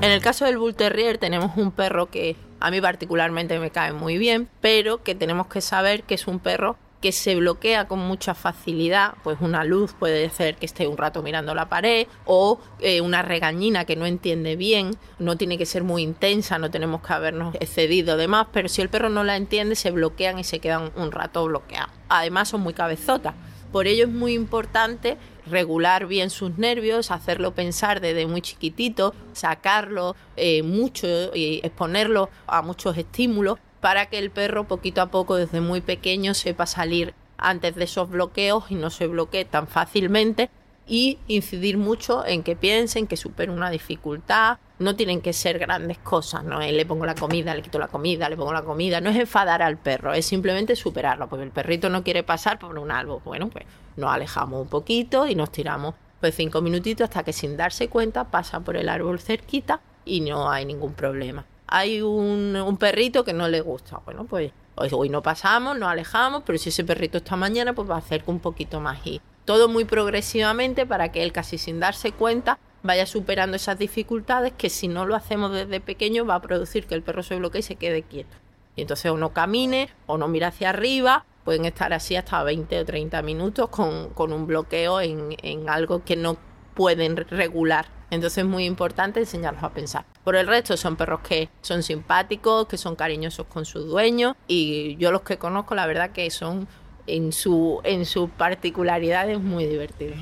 En 0.01 0.11
el 0.11 0.21
caso 0.21 0.43
del 0.43 0.57
Bull 0.57 0.75
Terrier 0.75 1.17
tenemos 1.17 1.55
un 1.55 1.71
perro 1.71 2.07
que 2.07 2.35
a 2.59 2.69
mí 2.71 2.81
particularmente 2.81 3.57
me 3.57 3.71
cae 3.71 3.93
muy 3.93 4.17
bien, 4.17 4.49
pero 4.59 5.01
que 5.01 5.15
tenemos 5.15 5.47
que 5.47 5.61
saber 5.61 6.03
que 6.03 6.15
es 6.15 6.27
un 6.27 6.39
perro 6.39 6.75
que 7.03 7.11
se 7.11 7.35
bloquea 7.35 7.85
con 7.85 7.99
mucha 7.99 8.33
facilidad, 8.33 9.15
pues 9.25 9.37
una 9.41 9.65
luz 9.65 9.91
puede 9.91 10.29
ser 10.29 10.55
que 10.55 10.65
esté 10.65 10.87
un 10.87 10.95
rato 10.95 11.21
mirando 11.21 11.53
la 11.53 11.67
pared 11.67 12.07
o 12.23 12.61
eh, 12.79 13.01
una 13.01 13.21
regañina 13.21 13.83
que 13.83 13.97
no 13.97 14.05
entiende 14.05 14.55
bien, 14.55 14.95
no 15.19 15.35
tiene 15.35 15.57
que 15.57 15.65
ser 15.65 15.83
muy 15.83 16.01
intensa, 16.01 16.59
no 16.59 16.71
tenemos 16.71 17.01
que 17.01 17.11
habernos 17.11 17.55
excedido 17.55 18.15
de 18.15 18.29
más, 18.29 18.47
pero 18.53 18.69
si 18.69 18.81
el 18.81 18.87
perro 18.87 19.09
no 19.09 19.25
la 19.25 19.35
entiende 19.35 19.75
se 19.75 19.91
bloquean 19.91 20.39
y 20.39 20.45
se 20.45 20.59
quedan 20.59 20.93
un 20.95 21.11
rato 21.11 21.43
bloqueados. 21.43 21.91
Además 22.07 22.47
son 22.47 22.61
muy 22.61 22.73
cabezotas. 22.73 23.35
Por 23.73 23.87
ello 23.87 24.05
es 24.05 24.09
muy 24.09 24.33
importante 24.33 25.17
regular 25.45 26.07
bien 26.07 26.29
sus 26.29 26.57
nervios, 26.57 27.11
hacerlo 27.11 27.53
pensar 27.53 27.99
desde 27.99 28.25
muy 28.27 28.41
chiquitito, 28.41 29.13
sacarlo 29.33 30.15
eh, 30.37 30.63
mucho 30.63 31.35
y 31.35 31.59
exponerlo 31.63 32.29
a 32.47 32.61
muchos 32.61 32.97
estímulos 32.97 33.59
para 33.83 34.05
que 34.05 34.17
el 34.17 34.31
perro 34.31 34.63
poquito 34.63 35.01
a 35.01 35.07
poco 35.07 35.35
desde 35.35 35.59
muy 35.59 35.81
pequeño 35.81 36.33
sepa 36.35 36.65
salir 36.65 37.13
antes 37.37 37.75
de 37.75 37.83
esos 37.83 38.09
bloqueos 38.09 38.71
y 38.71 38.75
no 38.75 38.89
se 38.89 39.07
bloquee 39.07 39.43
tan 39.43 39.67
fácilmente 39.67 40.49
y 40.87 41.19
incidir 41.27 41.77
mucho 41.77 42.25
en 42.25 42.43
que 42.43 42.55
piensen 42.55 43.07
que 43.07 43.17
superen 43.17 43.53
una 43.53 43.69
dificultad. 43.69 44.57
No 44.79 44.95
tienen 44.95 45.19
que 45.19 45.33
ser 45.33 45.59
grandes 45.59 45.97
cosas, 45.97 46.45
no 46.45 46.61
le 46.61 46.85
pongo 46.85 47.05
la 47.05 47.13
comida, 47.13 47.53
le 47.53 47.61
quito 47.61 47.77
la 47.77 47.89
comida, 47.89 48.29
le 48.29 48.37
pongo 48.37 48.53
la 48.53 48.61
comida. 48.61 49.01
No 49.01 49.09
es 49.09 49.17
enfadar 49.17 49.61
al 49.61 49.75
perro, 49.75 50.13
es 50.13 50.25
simplemente 50.25 50.77
superarlo, 50.77 51.27
porque 51.27 51.43
el 51.43 51.51
perrito 51.51 51.89
no 51.89 52.05
quiere 52.05 52.23
pasar 52.23 52.59
por 52.59 52.79
un 52.79 52.89
árbol. 52.89 53.19
Bueno, 53.25 53.49
pues 53.49 53.65
nos 53.97 54.13
alejamos 54.13 54.61
un 54.61 54.69
poquito 54.69 55.27
y 55.27 55.35
nos 55.35 55.51
tiramos 55.51 55.95
pues 56.21 56.35
cinco 56.35 56.61
minutitos 56.61 57.09
hasta 57.09 57.23
que 57.23 57.33
sin 57.33 57.57
darse 57.57 57.89
cuenta 57.89 58.31
pasa 58.31 58.61
por 58.61 58.77
el 58.77 58.87
árbol 58.87 59.19
cerquita 59.19 59.81
y 60.05 60.21
no 60.21 60.49
hay 60.49 60.63
ningún 60.63 60.93
problema 60.93 61.43
hay 61.73 62.03
un, 62.03 62.77
perrito 62.79 63.23
que 63.23 63.33
no 63.33 63.47
le 63.47 63.59
gusta. 63.61 63.99
Bueno, 64.05 64.25
pues 64.25 64.51
hoy 64.75 65.09
no 65.09 65.23
pasamos, 65.23 65.77
nos 65.77 65.89
alejamos, 65.89 66.43
pero 66.45 66.59
si 66.59 66.69
ese 66.69 66.83
perrito 66.83 67.17
está 67.17 67.35
mañana, 67.35 67.73
pues 67.73 67.89
va 67.89 67.95
a 67.95 67.97
acercar 67.97 68.29
un 68.29 68.39
poquito 68.39 68.79
más 68.79 68.99
y 69.07 69.21
todo 69.43 69.67
muy 69.67 69.83
progresivamente 69.83 70.85
para 70.85 71.11
que 71.11 71.23
él 71.23 71.31
casi 71.31 71.57
sin 71.57 71.79
darse 71.79 72.11
cuenta 72.11 72.59
vaya 72.83 73.07
superando 73.07 73.55
esas 73.55 73.79
dificultades 73.79 74.53
que 74.55 74.69
si 74.69 74.87
no 74.87 75.07
lo 75.07 75.15
hacemos 75.15 75.51
desde 75.51 75.81
pequeño 75.81 76.25
va 76.27 76.35
a 76.35 76.41
producir 76.41 76.85
que 76.85 76.93
el 76.93 77.01
perro 77.01 77.23
se 77.23 77.37
bloquee 77.37 77.59
y 77.59 77.63
se 77.63 77.75
quede 77.75 78.03
quieto. 78.03 78.37
Y 78.75 78.81
entonces 78.81 79.11
o 79.11 79.17
no 79.17 79.33
camine 79.33 79.89
o 80.05 80.19
no 80.19 80.27
mira 80.27 80.49
hacia 80.49 80.69
arriba, 80.69 81.25
pueden 81.43 81.65
estar 81.65 81.91
así 81.91 82.15
hasta 82.15 82.43
20 82.43 82.81
o 82.81 82.85
30 82.85 83.19
minutos 83.23 83.69
con, 83.69 84.31
un 84.31 84.45
bloqueo 84.45 85.01
en, 85.01 85.35
en 85.41 85.67
algo 85.69 86.03
que 86.03 86.17
no 86.17 86.37
pueden 86.75 87.17
regular 87.17 87.87
entonces 88.13 88.39
es 88.39 88.45
muy 88.45 88.65
importante 88.65 89.19
enseñarlos 89.19 89.63
a 89.63 89.69
pensar. 89.71 90.05
Por 90.23 90.35
el 90.35 90.47
resto 90.47 90.77
son 90.77 90.95
perros 90.95 91.21
que 91.21 91.49
son 91.61 91.83
simpáticos, 91.83 92.67
que 92.67 92.77
son 92.77 92.95
cariñosos 92.95 93.47
con 93.47 93.65
su 93.65 93.79
dueño 93.79 94.35
y 94.47 94.95
yo 94.97 95.11
los 95.11 95.21
que 95.21 95.37
conozco 95.37 95.75
la 95.75 95.87
verdad 95.87 96.11
que 96.11 96.29
son 96.29 96.67
en 97.07 97.31
su, 97.31 97.81
en 97.83 98.05
sus 98.05 98.29
particularidades 98.29 99.39
muy 99.39 99.65
divertidos. 99.65 100.17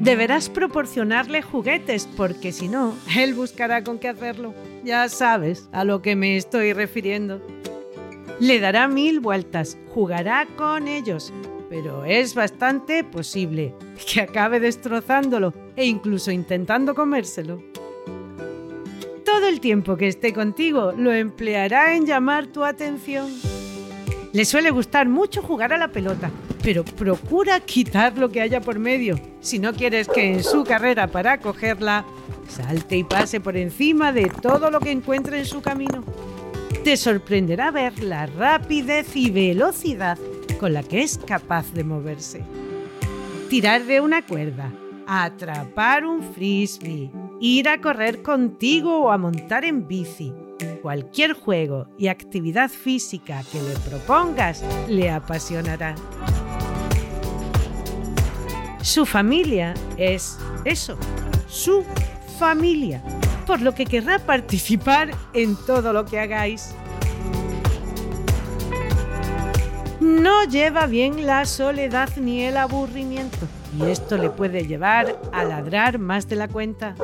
Deberás 0.00 0.50
proporcionarle 0.50 1.40
juguetes 1.40 2.06
porque 2.14 2.52
si 2.52 2.68
no, 2.68 2.94
él 3.16 3.32
buscará 3.32 3.82
con 3.82 3.98
qué 3.98 4.08
hacerlo. 4.08 4.52
Ya 4.84 5.08
sabes 5.08 5.70
a 5.72 5.84
lo 5.84 6.02
que 6.02 6.14
me 6.14 6.36
estoy 6.36 6.74
refiriendo. 6.74 7.40
Le 8.40 8.58
dará 8.58 8.88
mil 8.88 9.20
vueltas, 9.20 9.78
jugará 9.94 10.46
con 10.56 10.88
ellos, 10.88 11.32
pero 11.70 12.04
es 12.04 12.34
bastante 12.34 13.04
posible 13.04 13.74
que 14.12 14.22
acabe 14.22 14.58
destrozándolo 14.58 15.52
e 15.76 15.86
incluso 15.86 16.32
intentando 16.32 16.94
comérselo. 16.94 17.62
Todo 19.24 19.48
el 19.48 19.60
tiempo 19.60 19.96
que 19.96 20.08
esté 20.08 20.32
contigo 20.32 20.92
lo 20.92 21.12
empleará 21.12 21.94
en 21.94 22.06
llamar 22.06 22.48
tu 22.48 22.64
atención. 22.64 23.28
Le 24.32 24.44
suele 24.44 24.70
gustar 24.70 25.08
mucho 25.08 25.40
jugar 25.40 25.72
a 25.72 25.78
la 25.78 25.92
pelota, 25.92 26.28
pero 26.62 26.84
procura 26.84 27.60
quitar 27.60 28.18
lo 28.18 28.30
que 28.30 28.40
haya 28.40 28.60
por 28.60 28.80
medio. 28.80 29.18
Si 29.40 29.60
no 29.60 29.72
quieres 29.72 30.08
que 30.08 30.32
en 30.32 30.42
su 30.42 30.64
carrera 30.64 31.06
para 31.06 31.38
cogerla, 31.38 32.04
salte 32.48 32.96
y 32.96 33.04
pase 33.04 33.40
por 33.40 33.56
encima 33.56 34.12
de 34.12 34.28
todo 34.42 34.72
lo 34.72 34.80
que 34.80 34.90
encuentre 34.90 35.38
en 35.38 35.44
su 35.44 35.60
camino. 35.60 36.02
Te 36.84 36.98
sorprenderá 36.98 37.70
ver 37.70 38.02
la 38.04 38.26
rapidez 38.26 39.16
y 39.16 39.30
velocidad 39.30 40.18
con 40.60 40.74
la 40.74 40.82
que 40.82 41.00
es 41.02 41.16
capaz 41.16 41.72
de 41.72 41.82
moverse. 41.82 42.44
Tirar 43.48 43.86
de 43.86 44.02
una 44.02 44.20
cuerda, 44.20 44.70
atrapar 45.06 46.04
un 46.04 46.22
frisbee, 46.34 47.10
ir 47.40 47.70
a 47.70 47.80
correr 47.80 48.20
contigo 48.20 49.00
o 49.00 49.10
a 49.10 49.16
montar 49.16 49.64
en 49.64 49.88
bici. 49.88 50.34
Cualquier 50.82 51.32
juego 51.32 51.88
y 51.96 52.08
actividad 52.08 52.68
física 52.68 53.42
que 53.50 53.62
le 53.62 53.76
propongas 53.88 54.62
le 54.86 55.10
apasionará. 55.10 55.94
Su 58.82 59.06
familia 59.06 59.72
es 59.96 60.38
eso, 60.66 60.98
su 61.48 61.82
familia 62.38 63.02
por 63.44 63.60
lo 63.60 63.74
que 63.74 63.86
querrá 63.86 64.18
participar 64.18 65.10
en 65.32 65.56
todo 65.56 65.92
lo 65.92 66.04
que 66.04 66.18
hagáis. 66.18 66.74
No 70.00 70.44
lleva 70.44 70.86
bien 70.86 71.26
la 71.26 71.44
soledad 71.46 72.10
ni 72.16 72.42
el 72.42 72.56
aburrimiento, 72.56 73.46
y 73.78 73.90
esto 73.90 74.18
le 74.18 74.30
puede 74.30 74.66
llevar 74.66 75.18
a 75.32 75.44
ladrar 75.44 75.98
más 75.98 76.28
de 76.28 76.36
la 76.36 76.48
cuenta. 76.48 76.94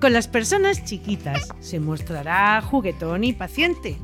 Con 0.00 0.12
las 0.12 0.26
personas 0.26 0.84
chiquitas 0.84 1.48
se 1.60 1.78
mostrará 1.78 2.60
juguetón 2.60 3.22
y 3.22 3.32
paciente, 3.34 3.98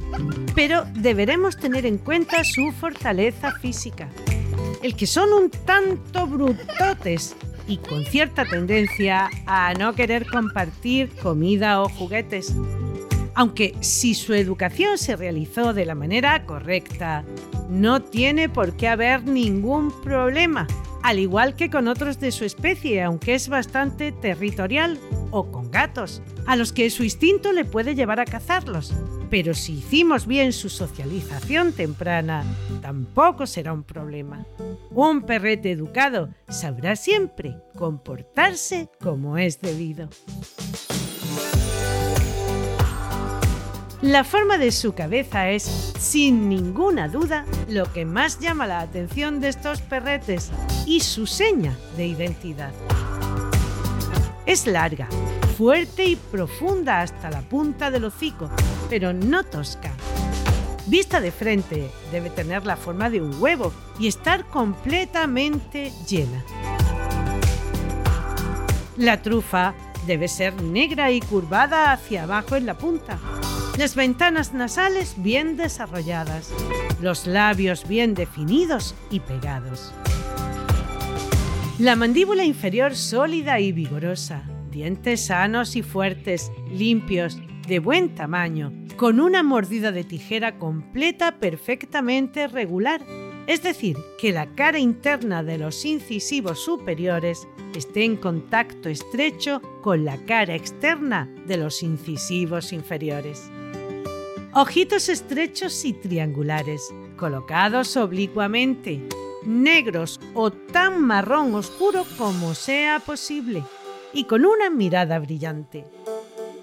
pero 0.55 0.85
deberemos 0.95 1.57
tener 1.57 1.87
en 1.87 1.99
cuenta 1.99 2.45
su 2.45 2.71
fortaleza 2.71 3.53
física. 3.53 4.09
El 4.83 4.95
que 4.95 5.07
son 5.07 5.33
un 5.33 5.51
tanto 5.51 6.27
brutotes 6.27 7.37
y 7.67 7.79
con 7.79 8.05
cierta 8.05 8.45
tendencia 8.45 9.29
a 9.47 9.75
no 9.75 9.95
querer 9.95 10.27
compartir 10.27 11.11
comida 11.23 11.83
o 11.83 11.89
juguetes. 11.89 12.55
Aunque 13.35 13.75
si 13.81 14.15
su 14.15 14.35
educación 14.35 14.99
se 14.99 15.17
realizó 15.17 15.75
de 15.75 15.85
la 15.85 15.95
manera 15.95 16.45
correcta, 16.47 17.25
no 17.69 18.03
tiene 18.03 18.49
por 18.49 18.77
qué 18.77 18.89
haber 18.89 19.25
ningún 19.25 19.93
problema 20.03 20.67
al 21.03 21.19
igual 21.19 21.55
que 21.55 21.71
con 21.71 21.89
otros 21.89 22.21
de 22.21 22.33
su 22.33 22.45
especie, 22.45 23.03
aunque 23.03 23.35
es 23.35 23.49
bastante 23.49 24.13
territorial, 24.13 24.99
o 25.31 25.51
con 25.51 25.71
gatos, 25.71 26.23
a 26.47 26.57
los 26.57 26.73
que 26.73 26.91
su 26.91 27.05
instinto 27.05 27.53
le 27.53 27.65
puede 27.65 27.95
llevar 27.95 28.21
a 28.21 28.25
cazarlos. 28.25 28.93
Pero 29.31 29.55
si 29.55 29.79
hicimos 29.79 30.27
bien 30.27 30.53
su 30.53 30.69
socialización 30.69 31.73
temprana, 31.73 32.45
tampoco 32.81 33.47
será 33.47 33.73
un 33.73 33.83
problema. 33.83 34.47
Un 34.91 35.23
perrete 35.23 35.71
educado 35.71 36.31
sabrá 36.49 36.97
siempre 36.97 37.57
comportarse 37.77 38.89
como 39.01 39.37
es 39.37 39.61
debido. 39.61 40.09
La 44.01 44.23
forma 44.23 44.59
de 44.59 44.71
su 44.71 44.95
cabeza 44.95 45.51
es, 45.51 45.93
sin 45.99 46.49
ninguna 46.49 47.09
duda, 47.09 47.45
lo 47.69 47.93
que 47.93 48.05
más 48.05 48.39
llama 48.39 48.65
la 48.67 48.79
atención 48.79 49.41
de 49.41 49.49
estos 49.49 49.83
perretes 49.83 50.53
y 50.87 51.01
su 51.01 51.27
seña 51.27 51.77
de 51.97 52.07
identidad. 52.07 52.73
Es 54.47 54.69
larga, 54.69 55.09
fuerte 55.59 56.05
y 56.05 56.15
profunda 56.15 57.01
hasta 57.01 57.31
la 57.31 57.43
punta 57.43 57.91
del 57.91 58.05
hocico, 58.05 58.49
pero 58.89 59.13
no 59.13 59.43
tosca. 59.43 59.93
Vista 60.87 61.21
de 61.21 61.33
frente, 61.33 61.91
debe 62.13 62.31
tener 62.31 62.65
la 62.65 62.77
forma 62.77 63.11
de 63.11 63.21
un 63.21 63.43
huevo 63.43 63.73
y 63.99 64.07
estar 64.07 64.47
completamente 64.47 65.93
llena. 66.09 66.45
La 68.97 69.21
trufa 69.21 69.75
debe 70.07 70.29
ser 70.29 70.63
negra 70.63 71.11
y 71.11 71.19
curvada 71.21 71.91
hacia 71.91 72.23
abajo 72.23 72.55
en 72.55 72.65
la 72.65 72.79
punta 72.79 73.19
las 73.77 73.97
ventanas 73.97 74.55
nasales 74.55 75.15
bien 75.19 75.57
desarrolladas, 75.57 76.53
los 77.01 77.27
labios 77.29 77.87
bien 77.87 78.15
definidos 78.15 78.95
y 79.11 79.21
pegados. 79.21 79.93
La 81.79 81.95
mandíbula 81.95 82.45
inferior 82.45 82.97
sólida 82.97 83.61
y 83.61 83.71
vigorosa, 83.71 84.43
dientes 84.71 85.27
sanos 85.27 85.77
y 85.77 85.83
fuertes, 85.83 86.53
limpios, 86.71 87.39
de 87.67 87.79
buen 87.81 88.15
tamaño, 88.15 88.73
con 88.97 89.21
una 89.21 89.43
mordida 89.43 89.93
de 89.93 90.03
tijera 90.03 90.59
completa 90.59 91.39
perfectamente 91.39 92.49
regular, 92.49 93.03
es 93.47 93.63
decir, 93.63 93.97
que 94.19 94.33
la 94.33 94.47
cara 94.55 94.79
interna 94.79 95.43
de 95.43 95.59
los 95.59 95.85
incisivos 95.85 96.65
superiores 96.65 97.47
esté 97.75 98.05
en 98.05 98.17
contacto 98.17 98.89
estrecho 98.89 99.61
con 99.83 100.05
la 100.05 100.17
cara 100.25 100.55
externa 100.55 101.29
de 101.47 101.59
los 101.59 101.83
incisivos 101.83 102.73
inferiores. 102.73 103.51
Ojitos 104.55 105.09
estrechos 105.09 105.85
y 105.85 105.93
triangulares, 105.93 106.93
colocados 107.17 107.97
oblicuamente, 107.97 109.07
negros 109.45 110.19
o 110.35 110.51
tan 110.51 111.03
marrón 111.03 111.55
oscuro 111.55 112.05
como 112.17 112.55
sea 112.55 112.99
posible, 112.99 113.63
y 114.13 114.25
con 114.25 114.45
una 114.45 114.71
mirada 114.71 115.19
brillante. 115.19 115.85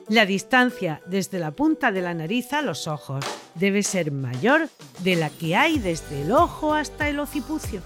La 0.08 0.26
distancia 0.26 1.02
desde 1.08 1.40
la 1.40 1.52
punta 1.52 1.92
de 1.92 2.02
la 2.02 2.14
nariz 2.14 2.54
a 2.54 2.62
los 2.62 2.88
ojos 2.88 3.26
debe 3.56 3.82
ser 3.82 4.12
mayor 4.12 4.70
de 5.00 5.16
la 5.16 5.30
que 5.30 5.56
hay 5.56 5.80
desde 5.80 6.22
el 6.22 6.32
ojo 6.32 6.74
hasta 6.76 7.10
el 7.10 7.20
occipucio. 7.20 7.82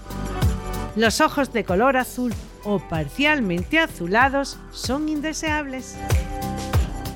Los 0.96 1.20
ojos 1.20 1.52
de 1.52 1.64
color 1.64 1.96
azul 1.96 2.34
o 2.64 2.78
parcialmente 2.78 3.78
azulados 3.78 4.58
son 4.70 5.08
indeseables. 5.08 5.96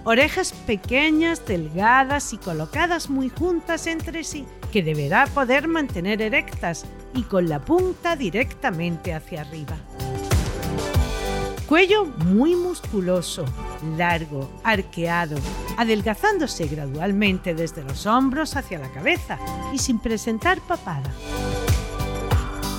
Orejas 0.04 0.52
pequeñas, 0.66 1.44
delgadas 1.46 2.32
y 2.32 2.38
colocadas 2.38 3.10
muy 3.10 3.30
juntas 3.30 3.86
entre 3.86 4.22
sí, 4.22 4.46
que 4.72 4.82
deberá 4.82 5.26
poder 5.26 5.66
mantener 5.66 6.22
erectas 6.22 6.84
y 7.14 7.22
con 7.22 7.48
la 7.48 7.60
punta 7.60 8.16
directamente 8.16 9.12
hacia 9.12 9.42
arriba. 9.42 9.76
Cuello 11.68 12.04
muy 12.04 12.54
musculoso, 12.56 13.46
largo, 13.96 14.50
arqueado, 14.62 15.36
adelgazándose 15.78 16.66
gradualmente 16.66 17.54
desde 17.54 17.82
los 17.82 18.04
hombros 18.04 18.54
hacia 18.56 18.78
la 18.78 18.92
cabeza 18.92 19.38
y 19.72 19.78
sin 19.78 19.98
presentar 19.98 20.60
papada. 20.60 21.10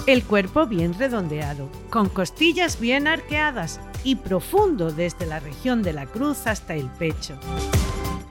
El 0.06 0.24
cuerpo 0.24 0.67
bien 0.67 0.93
redondeado, 0.93 1.67
con 1.89 2.10
costillas 2.10 2.80
bien 2.80 3.08
arqueadas 3.08 3.80
y 4.04 4.17
profundo 4.17 4.91
desde 4.91 5.26
la 5.26 5.39
región 5.39 5.82
de 5.82 5.93
la 5.93 6.06
cruz 6.06 6.45
hasta 6.45 6.76
el 6.76 6.86
pecho. 6.91 7.39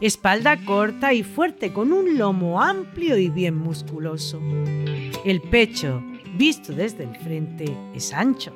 Espalda 0.00 0.56
corta 0.64 1.12
y 1.14 1.24
fuerte 1.24 1.72
con 1.72 1.92
un 1.92 2.16
lomo 2.16 2.62
amplio 2.62 3.18
y 3.18 3.28
bien 3.28 3.56
musculoso. 3.56 4.40
El 5.24 5.40
pecho, 5.50 6.00
visto 6.36 6.72
desde 6.72 7.04
el 7.04 7.16
frente, 7.16 7.76
es 7.92 8.12
ancho. 8.12 8.52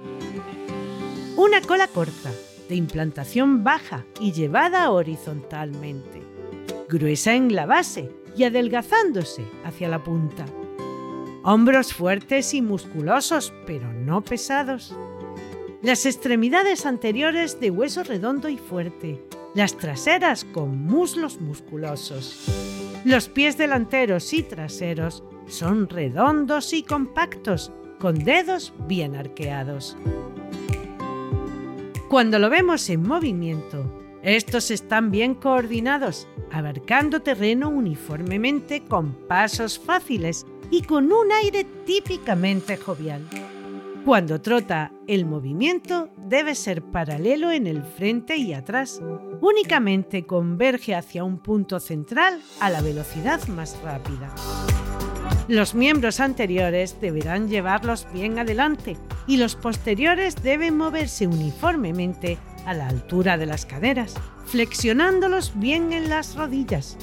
Una 1.39 1.61
cola 1.61 1.87
corta, 1.87 2.33
de 2.69 2.75
implantación 2.75 3.63
baja 3.63 4.05
y 4.19 4.33
llevada 4.33 4.91
horizontalmente. 4.91 6.21
Gruesa 6.89 7.33
en 7.33 7.55
la 7.55 7.65
base 7.65 8.11
y 8.37 8.43
adelgazándose 8.43 9.45
hacia 9.63 9.89
la 9.89 10.03
punta. 10.03 10.47
Hombros 11.45 11.95
fuertes 11.95 12.55
y 12.55 12.61
musculosos, 12.61 13.55
pero 13.69 13.93
no 13.93 14.21
pesados. 14.25 14.97
Las 15.81 16.07
extremidades 16.07 16.87
anteriores 16.87 17.61
de 17.61 17.71
hueso 17.71 18.03
redondo 18.03 18.49
y 18.49 18.57
fuerte. 18.57 19.25
Las 19.55 19.77
traseras 19.77 20.45
con 20.45 20.87
muslos 20.87 21.41
musculosos. 21.41 22.47
Los 23.05 23.29
pies 23.29 23.57
delanteros 23.57 24.33
y 24.33 24.43
traseros 24.43 25.23
son 25.47 25.89
redondos 25.89 26.73
y 26.73 26.83
compactos, 26.83 27.71
con 28.01 28.25
dedos 28.25 28.75
bien 28.89 29.15
arqueados. 29.15 29.97
Cuando 32.09 32.39
lo 32.39 32.49
vemos 32.49 32.89
en 32.89 33.03
movimiento, 33.03 33.85
estos 34.23 34.71
están 34.71 35.11
bien 35.11 35.35
coordinados, 35.35 36.27
abarcando 36.51 37.21
terreno 37.21 37.69
uniformemente 37.69 38.83
con 38.83 39.13
pasos 39.29 39.79
fáciles 39.79 40.47
y 40.71 40.83
con 40.83 41.13
un 41.13 41.31
aire 41.33 41.65
típicamente 41.85 42.79
jovial. 42.79 43.29
Cuando 44.07 44.41
trota, 44.41 44.91
el 45.07 45.27
movimiento 45.27 46.09
debe 46.17 46.55
ser 46.55 46.81
paralelo 46.81 47.51
en 47.51 47.67
el 47.67 47.83
frente 47.83 48.37
y 48.37 48.55
atrás. 48.55 49.03
Únicamente 49.43 50.25
converge 50.25 50.95
hacia 50.95 51.25
un 51.25 51.39
punto 51.43 51.79
central 51.79 52.41
a 52.61 52.71
la 52.71 52.81
velocidad 52.81 53.47
más 53.49 53.79
rápida. 53.83 54.35
Los 55.49 55.75
miembros 55.75 56.21
anteriores 56.21 57.01
deberán 57.01 57.49
llevarlos 57.49 58.07
bien 58.13 58.39
adelante 58.39 58.99
y 59.27 59.39
los 59.39 59.57
posteriores 59.57 60.37
deben 60.43 60.77
moverse 60.77 61.27
uniformemente 61.27 62.37
a 62.67 62.75
la 62.75 62.87
altura 62.87 63.39
de 63.39 63.47
las 63.47 63.65
caderas, 63.65 64.15
flexionándolos 64.45 65.59
bien 65.59 65.95
en 65.95 66.11
las 66.11 66.37
rodillas. 66.37 66.99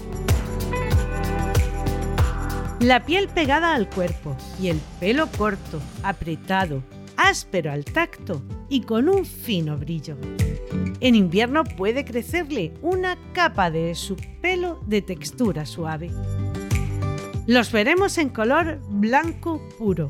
La 2.80 3.04
piel 3.04 3.30
pegada 3.30 3.74
al 3.74 3.90
cuerpo 3.90 4.38
y 4.62 4.68
el 4.68 4.80
pelo 5.00 5.28
corto, 5.36 5.82
apretado, 6.04 6.84
áspero 7.18 7.72
al 7.72 7.84
tacto 7.84 8.44
y 8.70 8.82
con 8.82 9.10
un 9.10 9.26
fino 9.26 9.76
brillo. 9.76 10.18
En 11.00 11.16
invierno 11.16 11.64
puede 11.64 12.06
crecerle 12.06 12.76
una 12.84 13.18
capa 13.34 13.72
de 13.72 13.96
su 13.96 14.16
pelo 14.40 14.82
de 14.86 15.02
textura 15.02 15.66
suave. 15.66 16.12
Los 17.48 17.72
veremos 17.72 18.18
en 18.18 18.30
color 18.30 18.80
blanco 18.90 19.62
puro. 19.78 20.10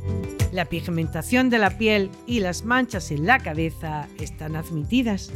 La 0.54 0.64
pigmentación 0.64 1.50
de 1.50 1.60
la 1.60 1.78
piel 1.78 2.10
y 2.26 2.40
las 2.40 2.64
manchas 2.64 3.12
en 3.12 3.26
la 3.26 3.40
cabeza 3.40 4.08
están 4.22 4.56
admitidas. 4.56 5.34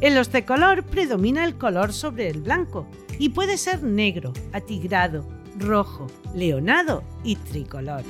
En 0.00 0.14
los 0.14 0.32
de 0.32 0.46
color 0.46 0.82
predomina 0.82 1.44
el 1.44 1.58
color 1.58 1.92
sobre 1.92 2.30
el 2.30 2.40
blanco 2.40 2.86
y 3.18 3.28
puede 3.28 3.58
ser 3.58 3.82
negro, 3.82 4.32
atigrado, 4.54 5.28
rojo, 5.58 6.06
leonado 6.34 7.04
y 7.22 7.36
tricolor. 7.36 8.02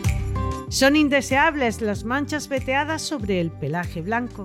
Son 0.68 0.94
indeseables 0.94 1.81
las 1.81 2.05
manchas 2.05 2.49
veteadas 2.49 3.03
sobre 3.03 3.40
el 3.40 3.51
pelaje 3.51 4.03
blanco. 4.03 4.44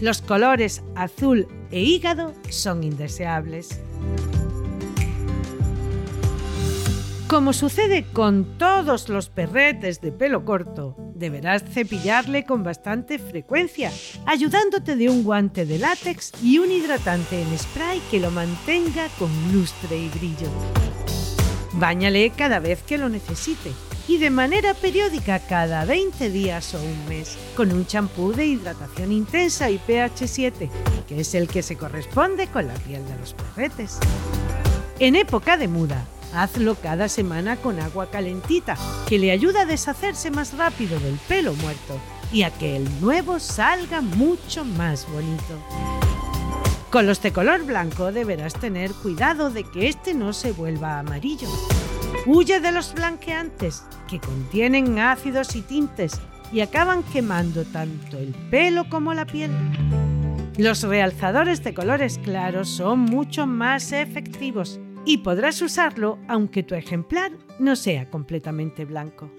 Los 0.00 0.22
colores 0.22 0.82
azul 0.94 1.46
e 1.70 1.82
hígado 1.82 2.32
son 2.48 2.84
indeseables. 2.84 3.82
Como 7.32 7.54
sucede 7.54 8.04
con 8.12 8.58
todos 8.58 9.08
los 9.08 9.30
perretes 9.30 10.02
de 10.02 10.12
pelo 10.12 10.44
corto, 10.44 10.94
deberás 11.14 11.64
cepillarle 11.64 12.44
con 12.44 12.62
bastante 12.62 13.18
frecuencia, 13.18 13.90
ayudándote 14.26 14.96
de 14.96 15.08
un 15.08 15.24
guante 15.24 15.64
de 15.64 15.78
látex 15.78 16.32
y 16.42 16.58
un 16.58 16.70
hidratante 16.70 17.40
en 17.40 17.58
spray 17.58 18.02
que 18.10 18.20
lo 18.20 18.30
mantenga 18.30 19.08
con 19.18 19.30
lustre 19.50 19.96
y 19.96 20.10
brillo. 20.10 20.46
Báñale 21.72 22.28
cada 22.36 22.58
vez 22.58 22.82
que 22.82 22.98
lo 22.98 23.08
necesite 23.08 23.72
y 24.06 24.18
de 24.18 24.28
manera 24.28 24.74
periódica 24.74 25.38
cada 25.38 25.86
20 25.86 26.28
días 26.28 26.74
o 26.74 26.82
un 26.82 27.08
mes 27.08 27.38
con 27.56 27.72
un 27.72 27.86
champú 27.86 28.34
de 28.34 28.44
hidratación 28.44 29.10
intensa 29.10 29.70
y 29.70 29.78
pH 29.78 30.28
7, 30.28 30.70
que 31.08 31.20
es 31.20 31.34
el 31.34 31.48
que 31.48 31.62
se 31.62 31.78
corresponde 31.78 32.48
con 32.48 32.68
la 32.68 32.74
piel 32.74 33.02
de 33.08 33.16
los 33.16 33.32
perretes. 33.32 34.00
En 34.98 35.16
época 35.16 35.56
de 35.56 35.66
muda, 35.66 36.06
hazlo 36.34 36.74
cada 36.74 37.08
semana 37.08 37.56
con 37.56 37.80
agua 37.80 38.10
calentita, 38.10 38.76
que 39.08 39.18
le 39.18 39.30
ayuda 39.30 39.62
a 39.62 39.66
deshacerse 39.66 40.30
más 40.30 40.56
rápido 40.56 40.98
del 41.00 41.16
pelo 41.28 41.54
muerto 41.54 41.98
y 42.32 42.42
a 42.42 42.50
que 42.50 42.76
el 42.76 43.00
nuevo 43.00 43.38
salga 43.38 44.00
mucho 44.00 44.64
más 44.64 45.06
bonito. 45.10 45.58
Con 46.90 47.06
los 47.06 47.22
de 47.22 47.32
color 47.32 47.64
blanco 47.64 48.12
deberás 48.12 48.54
tener 48.54 48.92
cuidado 48.92 49.50
de 49.50 49.64
que 49.64 49.88
este 49.88 50.14
no 50.14 50.32
se 50.32 50.52
vuelva 50.52 50.98
amarillo. 50.98 51.48
Huye 52.26 52.60
de 52.60 52.72
los 52.72 52.92
blanqueantes, 52.94 53.84
que 54.08 54.20
contienen 54.20 54.98
ácidos 54.98 55.56
y 55.56 55.62
tintes 55.62 56.20
y 56.52 56.60
acaban 56.60 57.02
quemando 57.02 57.64
tanto 57.64 58.18
el 58.18 58.34
pelo 58.50 58.88
como 58.90 59.14
la 59.14 59.24
piel. 59.24 59.50
Los 60.58 60.82
realzadores 60.82 61.64
de 61.64 61.72
colores 61.72 62.18
claros 62.18 62.68
son 62.68 63.00
mucho 63.00 63.46
más 63.46 63.92
efectivos 63.92 64.78
y 65.04 65.18
podrás 65.18 65.60
usarlo 65.62 66.18
aunque 66.28 66.62
tu 66.62 66.74
ejemplar 66.74 67.32
no 67.58 67.76
sea 67.76 68.10
completamente 68.10 68.84
blanco. 68.84 69.30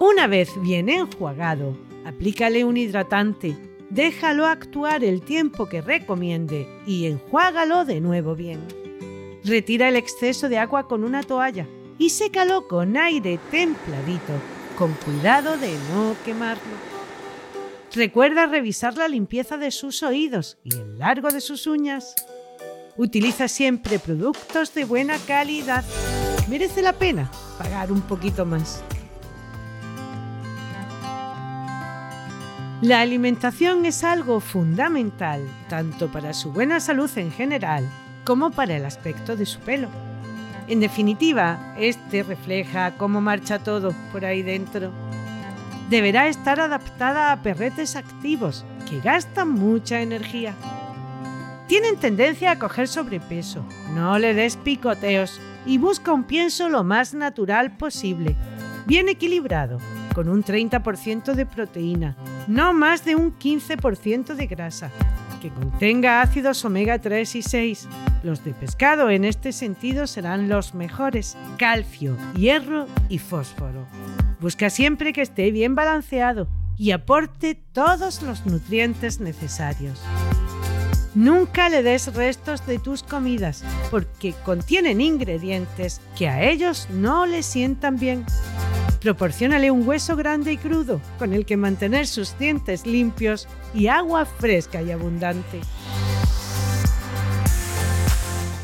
Una 0.00 0.26
vez 0.26 0.50
bien 0.62 0.88
enjuagado, 0.88 1.76
aplícale 2.04 2.64
un 2.64 2.76
hidratante, 2.76 3.56
déjalo 3.90 4.46
actuar 4.46 5.02
el 5.04 5.22
tiempo 5.22 5.68
que 5.68 5.80
recomiende 5.80 6.68
y 6.86 7.06
enjuágalo 7.06 7.84
de 7.84 8.00
nuevo 8.00 8.34
bien. 8.34 8.60
Retira 9.44 9.88
el 9.88 9.96
exceso 9.96 10.48
de 10.48 10.58
agua 10.58 10.86
con 10.86 11.04
una 11.04 11.22
toalla 11.22 11.66
y 11.98 12.10
sécalo 12.10 12.68
con 12.68 12.96
aire 12.96 13.38
templadito, 13.50 14.32
con 14.76 14.92
cuidado 14.92 15.56
de 15.56 15.72
no 15.92 16.14
quemarlo. 16.24 16.96
Recuerda 17.94 18.46
revisar 18.46 18.96
la 18.96 19.08
limpieza 19.08 19.56
de 19.56 19.70
sus 19.70 20.02
oídos 20.02 20.58
y 20.62 20.74
el 20.74 20.98
largo 20.98 21.30
de 21.30 21.40
sus 21.40 21.66
uñas. 21.66 22.14
Utiliza 22.98 23.46
siempre 23.46 23.98
productos 23.98 24.72
de 24.72 24.86
buena 24.86 25.18
calidad. 25.18 25.84
Merece 26.48 26.80
la 26.80 26.94
pena 26.94 27.30
pagar 27.58 27.92
un 27.92 28.00
poquito 28.00 28.46
más. 28.46 28.82
La 32.80 33.00
alimentación 33.00 33.84
es 33.84 34.02
algo 34.02 34.40
fundamental 34.40 35.46
tanto 35.68 36.10
para 36.10 36.32
su 36.32 36.52
buena 36.52 36.80
salud 36.80 37.10
en 37.16 37.30
general 37.30 37.86
como 38.24 38.50
para 38.50 38.76
el 38.76 38.86
aspecto 38.86 39.36
de 39.36 39.44
su 39.44 39.60
pelo. 39.60 39.88
En 40.66 40.80
definitiva, 40.80 41.74
este 41.78 42.22
refleja 42.22 42.96
cómo 42.96 43.20
marcha 43.20 43.58
todo 43.58 43.94
por 44.10 44.24
ahí 44.24 44.42
dentro. 44.42 44.90
Deberá 45.90 46.28
estar 46.28 46.60
adaptada 46.60 47.30
a 47.30 47.42
perretes 47.42 47.94
activos 47.94 48.64
que 48.88 49.00
gastan 49.00 49.50
mucha 49.50 50.00
energía. 50.00 50.54
Tienen 51.66 51.96
tendencia 51.96 52.52
a 52.52 52.58
coger 52.58 52.86
sobrepeso. 52.86 53.64
No 53.94 54.18
le 54.18 54.34
des 54.34 54.56
picoteos 54.56 55.40
y 55.64 55.78
busca 55.78 56.12
un 56.12 56.22
pienso 56.22 56.68
lo 56.68 56.84
más 56.84 57.12
natural 57.12 57.76
posible, 57.76 58.36
bien 58.86 59.08
equilibrado, 59.08 59.78
con 60.14 60.28
un 60.28 60.44
30% 60.44 61.34
de 61.34 61.44
proteína, 61.44 62.16
no 62.46 62.72
más 62.72 63.04
de 63.04 63.16
un 63.16 63.36
15% 63.36 64.36
de 64.36 64.46
grasa, 64.46 64.92
que 65.42 65.50
contenga 65.50 66.22
ácidos 66.22 66.64
omega 66.64 67.00
3 67.00 67.34
y 67.34 67.42
6. 67.42 67.88
Los 68.22 68.44
de 68.44 68.52
pescado 68.52 69.10
en 69.10 69.24
este 69.24 69.50
sentido 69.52 70.06
serán 70.06 70.48
los 70.48 70.72
mejores, 70.72 71.36
calcio, 71.58 72.16
hierro 72.36 72.86
y 73.08 73.18
fósforo. 73.18 73.86
Busca 74.40 74.70
siempre 74.70 75.12
que 75.12 75.22
esté 75.22 75.50
bien 75.50 75.74
balanceado 75.74 76.46
y 76.78 76.92
aporte 76.92 77.56
todos 77.72 78.22
los 78.22 78.46
nutrientes 78.46 79.18
necesarios. 79.18 80.00
Nunca 81.16 81.70
le 81.70 81.82
des 81.82 82.12
restos 82.12 82.66
de 82.66 82.78
tus 82.78 83.02
comidas 83.02 83.64
porque 83.90 84.34
contienen 84.44 85.00
ingredientes 85.00 86.02
que 86.14 86.28
a 86.28 86.42
ellos 86.42 86.88
no 86.90 87.24
les 87.24 87.46
sientan 87.46 87.96
bien. 87.96 88.26
Proporciónale 89.00 89.70
un 89.70 89.88
hueso 89.88 90.14
grande 90.14 90.52
y 90.52 90.58
crudo 90.58 91.00
con 91.18 91.32
el 91.32 91.46
que 91.46 91.56
mantener 91.56 92.06
sus 92.06 92.38
dientes 92.38 92.84
limpios 92.84 93.48
y 93.72 93.86
agua 93.86 94.26
fresca 94.26 94.82
y 94.82 94.90
abundante. 94.90 95.62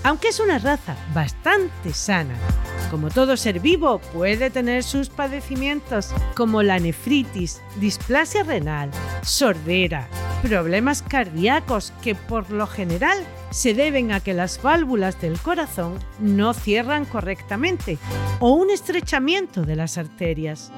Aunque 0.02 0.28
es 0.28 0.38
una 0.38 0.58
raza 0.58 0.94
bastante 1.14 1.94
sana, 1.94 2.34
como 2.92 3.09
todo 3.09 3.38
ser 3.38 3.59
vivo, 3.59 4.00
puede 4.12 4.50
tener 4.50 4.83
sus 4.83 5.09
padecimientos 5.09 6.12
como 6.37 6.62
la 6.62 6.78
nefritis, 6.78 7.62
displasia 7.81 8.42
renal, 8.42 8.90
sordera, 9.22 10.07
problemas 10.42 11.00
cardíacos 11.00 11.94
que 12.02 12.14
por 12.14 12.50
lo 12.50 12.66
general 12.66 13.16
se 13.50 13.72
deben 13.72 14.12
a 14.12 14.20
que 14.20 14.35
las 14.35 14.61
válvulas 14.61 15.18
del 15.22 15.38
corazón 15.38 15.94
no 16.20 16.52
cierran 16.52 17.07
correctamente 17.07 17.96
o 18.40 18.52
un 18.52 18.68
estrechamiento 18.68 19.62
de 19.62 19.76
las 19.76 19.96
arterias, 19.96 20.70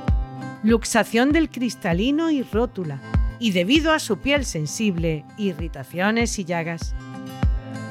luxación 0.62 1.33
del 1.33 1.50
cristalino 1.50 2.31
y 2.31 2.44
rótula 2.44 3.00
y 3.40 3.50
debido 3.50 3.92
a 3.92 3.98
su 3.98 4.18
piel 4.18 4.44
sensible, 4.44 5.24
irritaciones 5.37 6.38
y 6.38 6.44
llagas. 6.44 6.94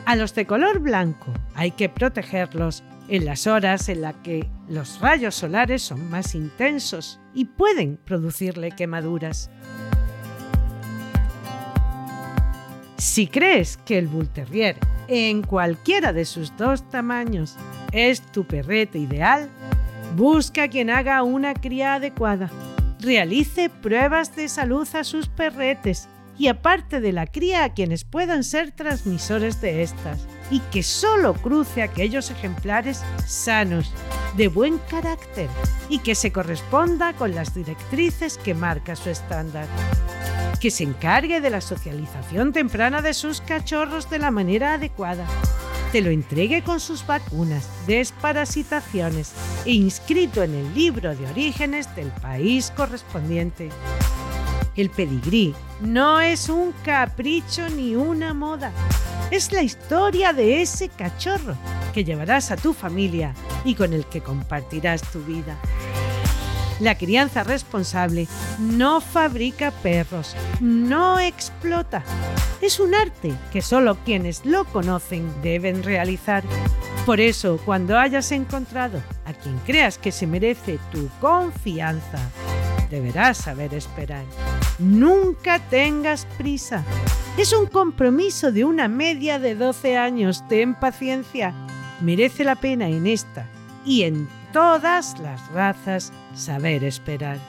A 0.05 0.15
los 0.15 0.33
de 0.33 0.45
color 0.45 0.79
blanco 0.79 1.33
hay 1.55 1.71
que 1.71 1.89
protegerlos 1.89 2.85
en 3.13 3.25
las 3.25 3.45
horas 3.45 3.89
en 3.89 4.01
las 4.01 4.15
que 4.23 4.49
los 4.67 4.99
rayos 4.99 5.35
solares 5.35 5.83
son 5.83 6.09
más 6.09 6.33
intensos 6.33 7.19
y 7.35 7.45
pueden 7.45 7.97
producirle 7.97 8.71
quemaduras. 8.71 9.51
Si 12.97 13.27
crees 13.27 13.77
que 13.77 13.99
el 13.99 14.07
Bull 14.07 14.29
Terrier, 14.29 14.77
en 15.07 15.43
cualquiera 15.43 16.11
de 16.11 16.25
sus 16.25 16.57
dos 16.57 16.89
tamaños, 16.89 17.55
es 17.91 18.19
tu 18.31 18.45
perrete 18.45 18.97
ideal, 18.97 19.47
busca 20.15 20.67
quien 20.67 20.89
haga 20.89 21.21
una 21.21 21.53
cría 21.53 21.93
adecuada. 21.93 22.49
Realice 22.99 23.69
pruebas 23.69 24.35
de 24.35 24.49
salud 24.49 24.87
a 24.95 25.03
sus 25.03 25.27
perretes 25.27 26.09
y 26.35 26.47
aparte 26.47 26.99
de 26.99 27.11
la 27.11 27.27
cría 27.27 27.63
a 27.63 27.75
quienes 27.75 28.05
puedan 28.05 28.43
ser 28.43 28.71
transmisores 28.71 29.61
de 29.61 29.83
estas 29.83 30.27
y 30.49 30.59
que 30.59 30.83
solo 30.83 31.33
cruce 31.33 31.81
aquellos 31.81 32.29
ejemplares 32.31 33.01
sanos, 33.25 33.91
de 34.35 34.47
buen 34.47 34.79
carácter 34.89 35.49
y 35.89 35.99
que 35.99 36.15
se 36.15 36.31
corresponda 36.31 37.13
con 37.13 37.35
las 37.35 37.53
directrices 37.53 38.37
que 38.37 38.53
marca 38.53 38.95
su 38.95 39.09
estándar. 39.09 39.67
Que 40.59 40.71
se 40.71 40.83
encargue 40.83 41.41
de 41.41 41.49
la 41.49 41.61
socialización 41.61 42.53
temprana 42.53 43.01
de 43.01 43.13
sus 43.13 43.41
cachorros 43.41 44.09
de 44.09 44.19
la 44.19 44.31
manera 44.31 44.73
adecuada. 44.73 45.25
Te 45.91 46.01
lo 46.01 46.09
entregue 46.09 46.63
con 46.63 46.79
sus 46.79 47.05
vacunas, 47.05 47.69
desparasitaciones 47.85 49.31
e 49.65 49.73
inscrito 49.73 50.41
en 50.41 50.55
el 50.55 50.73
libro 50.73 51.15
de 51.15 51.27
orígenes 51.27 51.95
del 51.95 52.07
país 52.07 52.71
correspondiente. 52.75 53.69
El 54.75 54.89
pedigrí 54.89 55.53
no 55.81 56.19
es 56.19 56.49
un 56.49 56.73
capricho 56.83 57.69
ni 57.69 57.95
una 57.95 58.33
moda. 58.33 58.71
Es 59.31 59.51
la 59.51 59.63
historia 59.63 60.33
de 60.33 60.61
ese 60.61 60.89
cachorro 60.89 61.55
que 61.93 62.03
llevarás 62.03 62.51
a 62.51 62.57
tu 62.57 62.73
familia 62.73 63.33
y 63.65 63.75
con 63.75 63.93
el 63.93 64.05
que 64.05 64.21
compartirás 64.21 65.01
tu 65.01 65.23
vida. 65.23 65.57
La 66.79 66.97
crianza 66.97 67.43
responsable 67.43 68.27
no 68.59 68.99
fabrica 68.99 69.71
perros, 69.71 70.35
no 70.59 71.19
explota. 71.19 72.03
Es 72.61 72.79
un 72.79 72.95
arte 72.95 73.33
que 73.51 73.61
solo 73.61 73.97
quienes 74.03 74.45
lo 74.45 74.65
conocen 74.65 75.31
deben 75.41 75.83
realizar. 75.83 76.43
Por 77.05 77.19
eso, 77.19 77.59
cuando 77.65 77.97
hayas 77.97 78.31
encontrado 78.31 79.01
a 79.25 79.33
quien 79.33 79.57
creas 79.59 79.97
que 79.97 80.11
se 80.11 80.25
merece 80.25 80.79
tu 80.91 81.09
confianza, 81.19 82.19
deberás 82.89 83.37
saber 83.37 83.73
esperar. 83.73 84.25
Nunca 84.79 85.59
tengas 85.69 86.25
prisa. 86.37 86.83
Es 87.35 87.51
un 87.51 87.65
compromiso 87.65 88.51
de 88.51 88.63
una 88.63 88.87
media 88.87 89.39
de 89.39 89.55
12 89.55 89.97
años. 89.97 90.47
Ten 90.47 90.75
paciencia. 90.75 91.51
Merece 91.99 92.43
la 92.43 92.55
pena 92.55 92.87
en 92.87 93.07
esta 93.07 93.47
y 93.83 94.03
en 94.03 94.29
todas 94.51 95.17
las 95.17 95.51
razas 95.51 96.13
saber 96.35 96.83
esperar. 96.83 97.39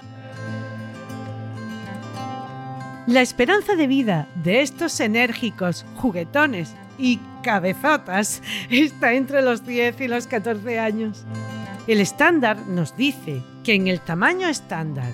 La 3.06 3.20
esperanza 3.20 3.76
de 3.76 3.86
vida 3.86 4.26
de 4.42 4.62
estos 4.62 4.98
enérgicos, 5.00 5.84
juguetones 5.96 6.74
y 6.96 7.20
cabezotas 7.42 8.40
está 8.70 9.12
entre 9.12 9.42
los 9.42 9.66
10 9.66 10.00
y 10.00 10.08
los 10.08 10.26
14 10.26 10.78
años. 10.78 11.26
El 11.86 12.00
estándar 12.00 12.56
nos 12.66 12.96
dice 12.96 13.42
que 13.62 13.74
en 13.74 13.88
el 13.88 14.00
tamaño 14.00 14.48
estándar 14.48 15.12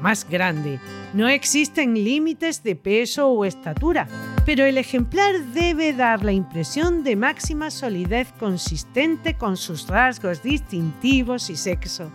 más 0.00 0.28
grande. 0.28 0.78
No 1.14 1.28
existen 1.28 1.94
límites 1.94 2.62
de 2.62 2.76
peso 2.76 3.28
o 3.28 3.44
estatura, 3.44 4.06
pero 4.44 4.64
el 4.64 4.78
ejemplar 4.78 5.38
debe 5.54 5.92
dar 5.92 6.24
la 6.24 6.32
impresión 6.32 7.04
de 7.04 7.16
máxima 7.16 7.70
solidez 7.70 8.32
consistente 8.38 9.34
con 9.34 9.56
sus 9.56 9.86
rasgos 9.88 10.42
distintivos 10.42 11.50
y 11.50 11.56
sexo. 11.56 12.10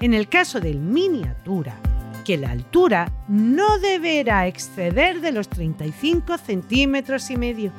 En 0.00 0.12
el 0.14 0.28
caso 0.28 0.60
del 0.60 0.78
miniatura, 0.78 1.80
que 2.24 2.36
la 2.36 2.50
altura 2.50 3.12
no 3.28 3.78
deberá 3.78 4.48
exceder 4.48 5.20
de 5.20 5.30
los 5.30 5.48
35 5.48 6.38
centímetros 6.38 7.30
y 7.30 7.36
medio, 7.36 7.72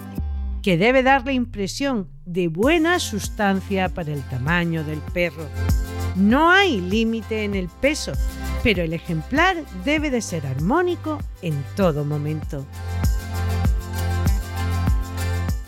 que 0.63 0.77
debe 0.77 1.03
dar 1.03 1.25
la 1.25 1.33
impresión 1.33 2.07
de 2.25 2.47
buena 2.47 2.99
sustancia 2.99 3.89
para 3.89 4.13
el 4.13 4.21
tamaño 4.23 4.83
del 4.83 4.99
perro. 5.13 5.47
No 6.17 6.49
hay 6.49 6.81
límite 6.81 7.43
en 7.43 7.53
el 7.53 7.69
peso, 7.69 8.11
pero 8.63 8.81
el 8.81 8.93
ejemplar 8.93 9.55
debe 9.85 10.09
de 10.09 10.21
ser 10.21 10.47
armónico 10.47 11.19
en 11.43 11.63
todo 11.75 12.03
momento. 12.03 12.65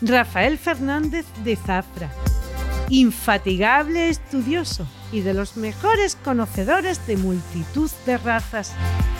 Rafael 0.02 0.58
Fernández 0.58 1.24
de 1.44 1.54
Zafra, 1.54 2.10
infatigable 2.88 4.08
estudioso 4.08 4.88
y 5.12 5.20
de 5.20 5.34
los 5.34 5.56
mejores 5.56 6.16
conocedores 6.16 7.06
de 7.06 7.16
multitud 7.16 7.90
de 8.04 8.18
razas, 8.18 8.72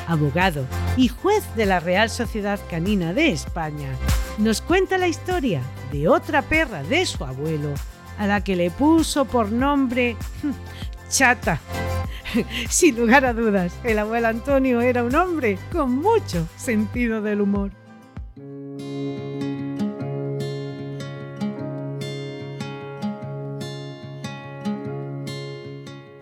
abogado 0.08 0.66
y 0.96 1.06
juez 1.06 1.44
de 1.54 1.66
la 1.66 1.78
Real 1.78 2.10
Sociedad 2.10 2.58
Canina 2.68 3.12
de 3.12 3.30
España, 3.30 3.90
nos 4.38 4.60
cuenta 4.60 4.98
la 4.98 5.06
historia 5.06 5.62
de 5.92 6.08
otra 6.08 6.42
perra 6.42 6.82
de 6.82 7.06
su 7.06 7.24
abuelo, 7.24 7.72
a 8.18 8.26
la 8.26 8.42
que 8.42 8.56
le 8.56 8.72
puso 8.72 9.26
por 9.26 9.52
nombre 9.52 10.16
Chata. 11.10 11.60
Sin 12.70 12.96
lugar 12.96 13.24
a 13.24 13.34
dudas, 13.34 13.74
el 13.84 13.98
abuelo 13.98 14.28
Antonio 14.28 14.80
era 14.80 15.02
un 15.02 15.14
hombre 15.14 15.58
con 15.72 15.96
mucho 15.96 16.46
sentido 16.56 17.20
del 17.20 17.40
humor. 17.40 17.72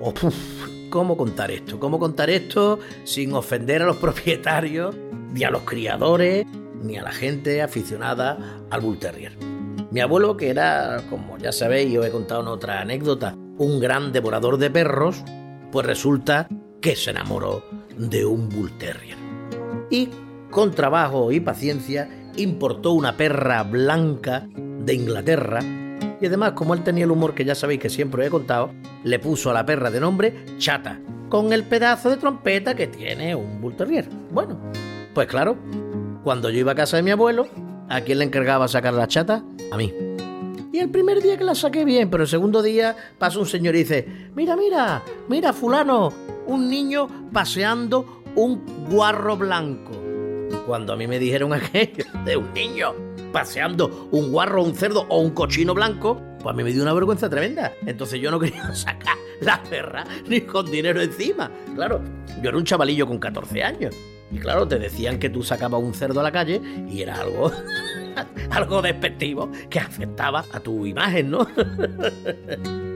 Oh, 0.01 0.14
¿Cómo 0.88 1.16
contar 1.18 1.51
esto? 1.51 1.79
¿Cómo 1.79 1.98
contar 1.98 2.31
esto 2.31 2.79
sin 3.05 3.35
ofender 3.35 3.83
a 3.83 3.87
los 3.87 3.96
propietarios, 3.98 4.96
ni 5.33 5.44
a 5.44 5.51
los 5.51 5.62
criadores, 5.62 6.46
ni 6.83 6.96
a 6.96 7.03
la 7.03 7.12
gente 7.12 7.61
aficionada 7.61 8.62
al 8.70 8.81
Bull 8.81 8.98
Terrier? 8.98 9.37
Mi 9.90 10.01
abuelo, 10.01 10.37
que 10.37 10.48
era, 10.48 11.03
como 11.11 11.37
ya 11.37 11.53
sabéis, 11.53 11.92
yo 11.92 12.05
he 12.05 12.11
contado 12.11 12.40
en 12.40 12.48
otra 12.48 12.81
anécdota, 12.81 13.37
un 13.59 13.81
gran 13.81 14.12
devorador 14.12 14.57
de 14.57 14.71
perros, 14.71 15.23
pues 15.71 15.87
resulta 15.87 16.49
que 16.81 16.97
se 16.97 17.11
enamoró 17.11 17.64
de 17.97 18.25
un 18.25 18.49
Bull 18.49 18.77
Terrier. 18.79 19.18
Y 19.90 20.09
con 20.51 20.73
trabajo 20.73 21.31
y 21.33 21.40
paciencia 21.40 22.09
importó 22.37 22.92
una 22.92 23.16
perra 23.16 23.62
blanca 23.64 24.49
de 24.57 24.94
Inglaterra 24.94 25.61
y 26.21 26.27
además, 26.27 26.53
como 26.53 26.75
él 26.75 26.83
tenía 26.83 27.05
el 27.05 27.11
humor 27.11 27.35
que 27.35 27.44
ya 27.44 27.55
sabéis 27.55 27.81
que 27.81 27.90
siempre 27.90 28.27
he 28.27 28.31
contado, 28.31 28.73
le 29.05 29.18
puso 29.18 29.51
a 29.51 29.55
la 29.55 29.64
perra 29.64 29.90
de 29.90 30.01
nombre 30.01 30.44
Chata, 30.59 31.01
con 31.29 31.53
el 31.53 31.64
pedazo 31.64 32.11
de 32.11 32.16
trompeta 32.16 32.75
que 32.75 32.88
tiene 32.88 33.35
un 33.35 33.61
Bull 33.61 33.77
Terrier. 33.77 34.09
Bueno, 34.31 34.59
pues 35.14 35.29
claro, 35.29 35.57
cuando 36.25 36.51
yo 36.51 36.59
iba 36.59 36.73
a 36.73 36.77
casa 36.77 36.97
de 36.97 37.03
mi 37.03 37.11
abuelo, 37.11 37.47
¿a 37.88 38.01
quién 38.01 38.18
le 38.18 38.25
encargaba 38.25 38.68
sacar 38.68 38.94
la 38.94 39.07
chata? 39.07 39.44
A 39.71 39.77
mí. 39.77 40.08
El 40.79 40.91
primer 40.91 41.21
día 41.21 41.37
que 41.37 41.43
la 41.43 41.57
saqué 41.57 41.85
bien, 41.85 42.09
pero 42.09 42.23
el 42.23 42.29
segundo 42.29 42.62
día 42.62 42.97
pasa 43.19 43.41
un 43.41 43.47
señor 43.47 43.75
y 43.75 43.79
dice, 43.79 44.07
mira, 44.37 44.55
mira, 44.57 45.03
mira, 45.29 45.53
fulano, 45.53 46.12
un 46.47 46.71
niño 46.71 47.09
paseando 47.33 48.23
un 48.37 48.87
guarro 48.88 49.37
blanco. 49.37 49.91
Cuando 50.67 50.93
a 50.93 50.97
mí 50.97 51.09
me 51.09 51.19
dijeron 51.19 51.53
aquello 51.55 52.05
de 52.25 52.37
un 52.37 52.55
niño 52.55 52.95
paseando 53.33 54.09
un 54.12 54.31
guarro, 54.31 54.62
un 54.62 54.75
cerdo 54.75 55.05
o 55.09 55.19
un 55.19 55.31
cochino 55.31 55.75
blanco, 55.75 56.23
pues 56.41 56.55
a 56.55 56.57
mí 56.57 56.62
me 56.62 56.71
dio 56.71 56.83
una 56.83 56.95
vergüenza 56.95 57.29
tremenda. 57.29 57.73
Entonces 57.85 58.21
yo 58.21 58.31
no 58.31 58.38
quería 58.38 58.73
sacar 58.75 59.17
la 59.41 59.61
perra 59.64 60.05
ni 60.29 60.43
con 60.43 60.71
dinero 60.71 61.03
encima. 61.03 61.51
Claro, 61.75 62.01
yo 62.41 62.51
era 62.51 62.57
un 62.57 62.64
chavalillo 62.64 63.05
con 63.09 63.19
14 63.19 63.64
años. 63.64 63.97
Y 64.31 64.38
claro, 64.38 64.69
te 64.69 64.79
decían 64.79 65.19
que 65.19 65.29
tú 65.29 65.43
sacabas 65.43 65.83
un 65.83 65.93
cerdo 65.93 66.21
a 66.21 66.23
la 66.23 66.31
calle 66.31 66.61
y 66.88 67.03
era 67.03 67.21
algo, 67.21 67.51
algo 68.50 68.83
despectivo 68.83 69.50
que 69.68 69.78
afectaba 69.78 70.44
a 70.52 70.61
tu 70.61 70.87
imagen, 70.87 71.31
¿no? 71.31 71.46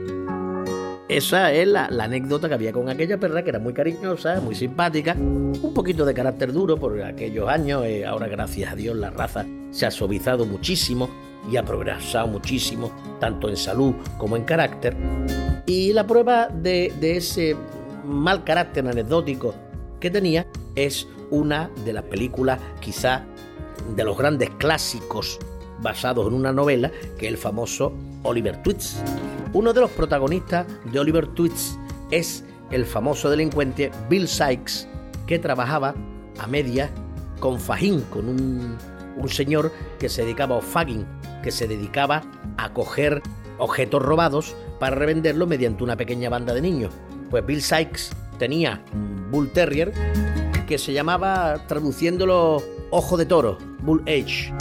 Esa 1.09 1.51
es 1.51 1.67
la, 1.67 1.85
anécdota 1.85 2.47
que 2.47 2.55
había 2.55 2.71
con 2.71 2.89
aquella 2.89 3.19
perra 3.19 3.43
que 3.43 3.49
era 3.49 3.59
muy 3.59 3.73
cariñosa, 3.73 4.41
muy 4.41 4.55
simpática, 4.55 5.13
un 5.13 5.71
poquito 5.73 6.05
de 6.05 6.13
carácter 6.13 6.51
duro 6.51 6.77
por 6.77 6.99
aquellos 7.03 7.47
años. 7.47 7.85
Eh, 7.85 8.03
ahora, 8.03 8.27
gracias 8.27 8.71
a 8.71 8.75
Dios, 8.75 8.95
la 8.95 9.11
raza 9.11 9.45
se 9.69 9.85
ha 9.85 9.91
suavizado 9.91 10.45
muchísimo 10.45 11.09
y 11.51 11.57
ha 11.57 11.63
progresado 11.63 12.27
muchísimo, 12.27 12.91
tanto 13.19 13.47
en 13.47 13.57
salud 13.57 13.93
como 14.17 14.37
en 14.37 14.43
carácter. 14.43 14.95
Y 15.67 15.93
la 15.93 16.07
prueba 16.07 16.47
de, 16.47 16.91
de 16.99 17.17
ese 17.17 17.55
mal 18.05 18.43
carácter 18.43 18.87
anecdótico 18.87 19.53
que 19.99 20.09
tenía 20.09 20.47
es 20.75 21.07
una 21.29 21.69
de 21.85 21.93
las 21.93 22.03
películas, 22.05 22.59
quizá 22.79 23.23
de 23.95 24.03
los 24.03 24.17
grandes 24.17 24.49
clásicos 24.51 25.39
basados 25.81 26.27
en 26.27 26.33
una 26.33 26.51
novela, 26.51 26.91
que 27.17 27.27
es 27.27 27.31
el 27.33 27.37
famoso 27.37 27.93
Oliver 28.23 28.61
Twist. 28.63 28.97
Uno 29.53 29.73
de 29.73 29.81
los 29.81 29.91
protagonistas 29.91 30.65
de 30.91 30.99
Oliver 30.99 31.27
Twist 31.27 31.77
es 32.09 32.43
el 32.71 32.85
famoso 32.85 33.29
delincuente 33.29 33.91
Bill 34.09 34.27
Sykes, 34.27 34.87
que 35.27 35.39
trabajaba 35.39 35.93
a 36.39 36.47
media 36.47 36.89
con 37.39 37.59
Fajín, 37.59 38.01
con 38.09 38.29
un, 38.29 38.77
señor 39.29 39.71
que 39.99 40.09
se 40.09 40.23
dedicaba 40.23 40.57
a 40.57 40.61
fagging, 40.61 41.05
que 41.43 41.51
se 41.51 41.67
dedicaba 41.67 42.23
a 42.57 42.73
coger 42.73 43.21
objetos 43.57 44.01
robados 44.01 44.55
para 44.79 44.95
revenderlos 44.95 45.47
mediante 45.47 45.83
una 45.83 45.95
pequeña 45.95 46.29
banda 46.29 46.53
de 46.53 46.61
niños. 46.61 46.93
Pues 47.29 47.45
Bill 47.45 47.61
Sykes 47.61 48.11
tenía 48.39 48.83
un 48.93 49.29
Bull 49.31 49.51
Terrier 49.51 49.93
que 50.67 50.77
se 50.77 50.93
llamaba, 50.93 51.65
traduciéndolo, 51.67 52.63
Ojo 52.95 53.17
de 53.17 53.25
Toro, 53.25 53.57
Bull 53.81 54.03
Age 54.03 54.53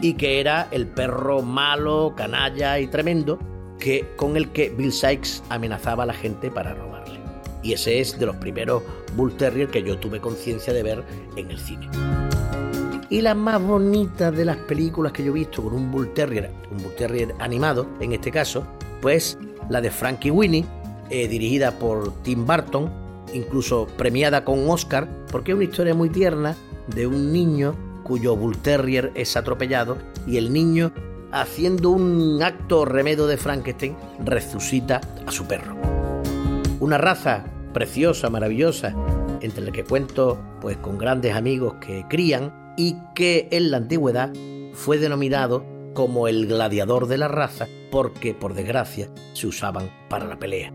y 0.00 0.14
que 0.14 0.40
era 0.40 0.68
el 0.70 0.86
perro 0.86 1.42
malo, 1.42 2.14
canalla 2.16 2.78
y 2.78 2.86
tremendo 2.86 3.38
que, 3.78 4.08
con 4.16 4.38
el 4.38 4.48
que 4.52 4.70
Bill 4.70 4.90
Sykes 4.90 5.42
amenazaba 5.50 6.04
a 6.04 6.06
la 6.06 6.14
gente 6.14 6.50
para 6.50 6.72
robarle. 6.72 7.20
Y 7.62 7.74
ese 7.74 8.00
es 8.00 8.18
de 8.18 8.24
los 8.24 8.36
primeros 8.36 8.82
Bull 9.16 9.36
Terrier 9.36 9.68
que 9.68 9.82
yo 9.82 9.98
tuve 9.98 10.18
conciencia 10.18 10.72
de 10.72 10.82
ver 10.82 11.04
en 11.36 11.50
el 11.50 11.58
cine. 11.58 11.90
Y 13.10 13.20
la 13.20 13.34
más 13.34 13.60
bonita 13.60 14.30
de 14.30 14.46
las 14.46 14.56
películas 14.56 15.12
que 15.12 15.22
yo 15.22 15.32
he 15.32 15.34
visto 15.34 15.62
con 15.62 15.74
un 15.74 15.90
Bull 15.92 16.14
Terrier, 16.14 16.50
un 16.70 16.82
Bull 16.82 16.94
Terrier 16.94 17.34
animado 17.38 17.86
en 18.00 18.14
este 18.14 18.30
caso, 18.30 18.66
pues 19.02 19.36
la 19.68 19.82
de 19.82 19.90
Frankie 19.90 20.30
Winnie, 20.30 20.64
eh, 21.10 21.28
dirigida 21.28 21.72
por 21.72 22.22
Tim 22.22 22.46
Burton, 22.46 22.90
incluso 23.34 23.86
premiada 23.98 24.42
con 24.42 24.70
Oscar, 24.70 25.06
porque 25.30 25.52
es 25.52 25.56
una 25.56 25.64
historia 25.64 25.94
muy 25.94 26.08
tierna 26.08 26.56
de 26.94 27.06
un 27.06 27.32
niño 27.32 27.74
cuyo 28.02 28.36
Bull 28.36 28.58
Terrier 28.58 29.12
es 29.14 29.36
atropellado 29.36 29.98
y 30.26 30.38
el 30.38 30.52
niño, 30.52 30.92
haciendo 31.30 31.90
un 31.90 32.42
acto 32.42 32.84
remedo 32.84 33.26
de 33.26 33.36
Frankenstein, 33.36 33.96
resucita 34.24 35.00
a 35.26 35.30
su 35.30 35.46
perro. 35.46 35.76
Una 36.80 36.96
raza 36.96 37.44
preciosa, 37.74 38.30
maravillosa, 38.30 38.94
entre 39.40 39.62
la 39.62 39.72
que 39.72 39.84
cuento 39.84 40.38
pues 40.60 40.78
con 40.78 40.98
grandes 40.98 41.34
amigos 41.34 41.74
que 41.80 42.04
crían 42.08 42.74
y 42.76 42.96
que 43.14 43.48
en 43.50 43.70
la 43.70 43.76
antigüedad 43.76 44.32
fue 44.72 44.98
denominado 44.98 45.64
como 45.94 46.28
el 46.28 46.46
gladiador 46.46 47.08
de 47.08 47.18
la 47.18 47.28
raza 47.28 47.66
porque 47.90 48.34
por 48.34 48.54
desgracia 48.54 49.10
se 49.34 49.46
usaban 49.46 49.90
para 50.08 50.26
la 50.26 50.38
pelea. 50.38 50.72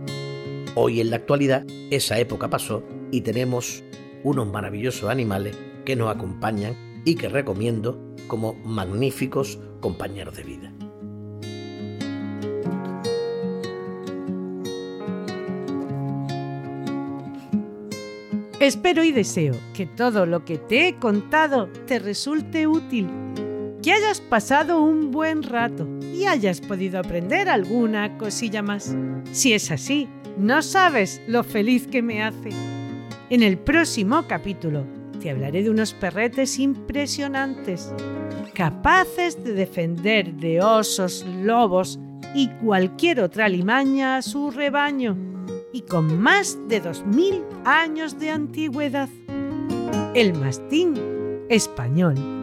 Hoy 0.76 1.02
en 1.02 1.10
la 1.10 1.18
actualidad 1.18 1.66
esa 1.92 2.20
época 2.20 2.50
pasó 2.50 2.84
y 3.12 3.22
tenemos 3.22 3.84
unos 4.24 4.48
maravillosos 4.48 5.10
animales 5.10 5.56
que 5.86 5.96
nos 5.96 6.14
acompañan 6.14 6.76
y 7.06 7.16
que 7.16 7.30
recomiendo 7.30 8.16
como 8.28 8.54
magníficos 8.54 9.60
compañeros 9.80 10.36
de 10.38 10.44
vida. 10.44 10.74
Espero 18.60 19.04
y 19.04 19.12
deseo 19.12 19.56
que 19.74 19.86
todo 19.86 20.26
lo 20.26 20.46
que 20.46 20.58
te 20.58 20.88
he 20.88 20.96
contado 20.96 21.68
te 21.86 22.00
resulte 22.00 22.66
útil, 22.66 23.10
que 23.82 23.92
hayas 23.92 24.22
pasado 24.22 24.82
un 24.82 25.12
buen 25.12 25.44
rato 25.44 25.86
y 26.14 26.28
hayas 26.28 26.62
podido 26.62 27.00
aprender 27.00 27.50
alguna 27.50 28.18
cosilla 28.18 28.62
más. 28.62 28.96
Si 29.34 29.52
es 29.52 29.70
así, 29.70 30.08
no 30.38 30.62
sabes 30.62 31.22
lo 31.28 31.44
feliz 31.44 31.88
que 31.88 32.02
me 32.02 32.24
hace. 32.24 32.52
En 33.30 33.44
el 33.44 33.58
próximo 33.58 34.24
capítulo 34.30 34.86
te 35.20 35.30
hablaré 35.30 35.64
de 35.64 35.70
unos 35.70 35.94
perretes 35.94 36.60
impresionantes, 36.60 37.94
capaces 38.54 39.44
de 39.44 39.54
defender 39.54 40.34
de 40.34 40.62
osos, 40.62 41.26
lobos 41.42 42.00
y 42.36 42.50
cualquier 42.64 43.22
otra 43.22 43.48
limaña 43.50 44.18
a 44.18 44.22
su 44.22 44.52
rebaño, 44.52 45.18
y 45.72 45.82
con 45.82 46.22
más 46.22 46.58
de 46.68 46.84
2.000 46.84 47.44
años 47.66 48.20
de 48.20 48.30
antigüedad. 48.30 49.10
El 50.14 50.34
mastín 50.34 50.96
español. 51.50 52.43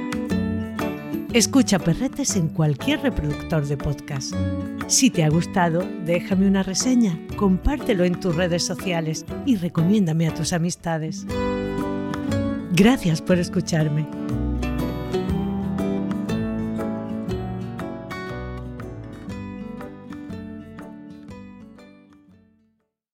Escucha 1.33 1.79
Perretes 1.79 2.35
en 2.35 2.49
cualquier 2.49 2.99
reproductor 2.99 3.65
de 3.65 3.77
podcast. 3.77 4.33
Si 4.87 5.09
te 5.09 5.23
ha 5.23 5.29
gustado, 5.29 5.87
déjame 6.05 6.45
una 6.45 6.61
reseña, 6.61 7.17
compártelo 7.37 8.03
en 8.03 8.19
tus 8.19 8.35
redes 8.35 8.65
sociales 8.65 9.25
y 9.45 9.55
recomiéndame 9.55 10.27
a 10.27 10.33
tus 10.33 10.51
amistades. 10.51 11.25
Gracias 12.73 13.21
por 13.21 13.37
escucharme. 13.39 14.05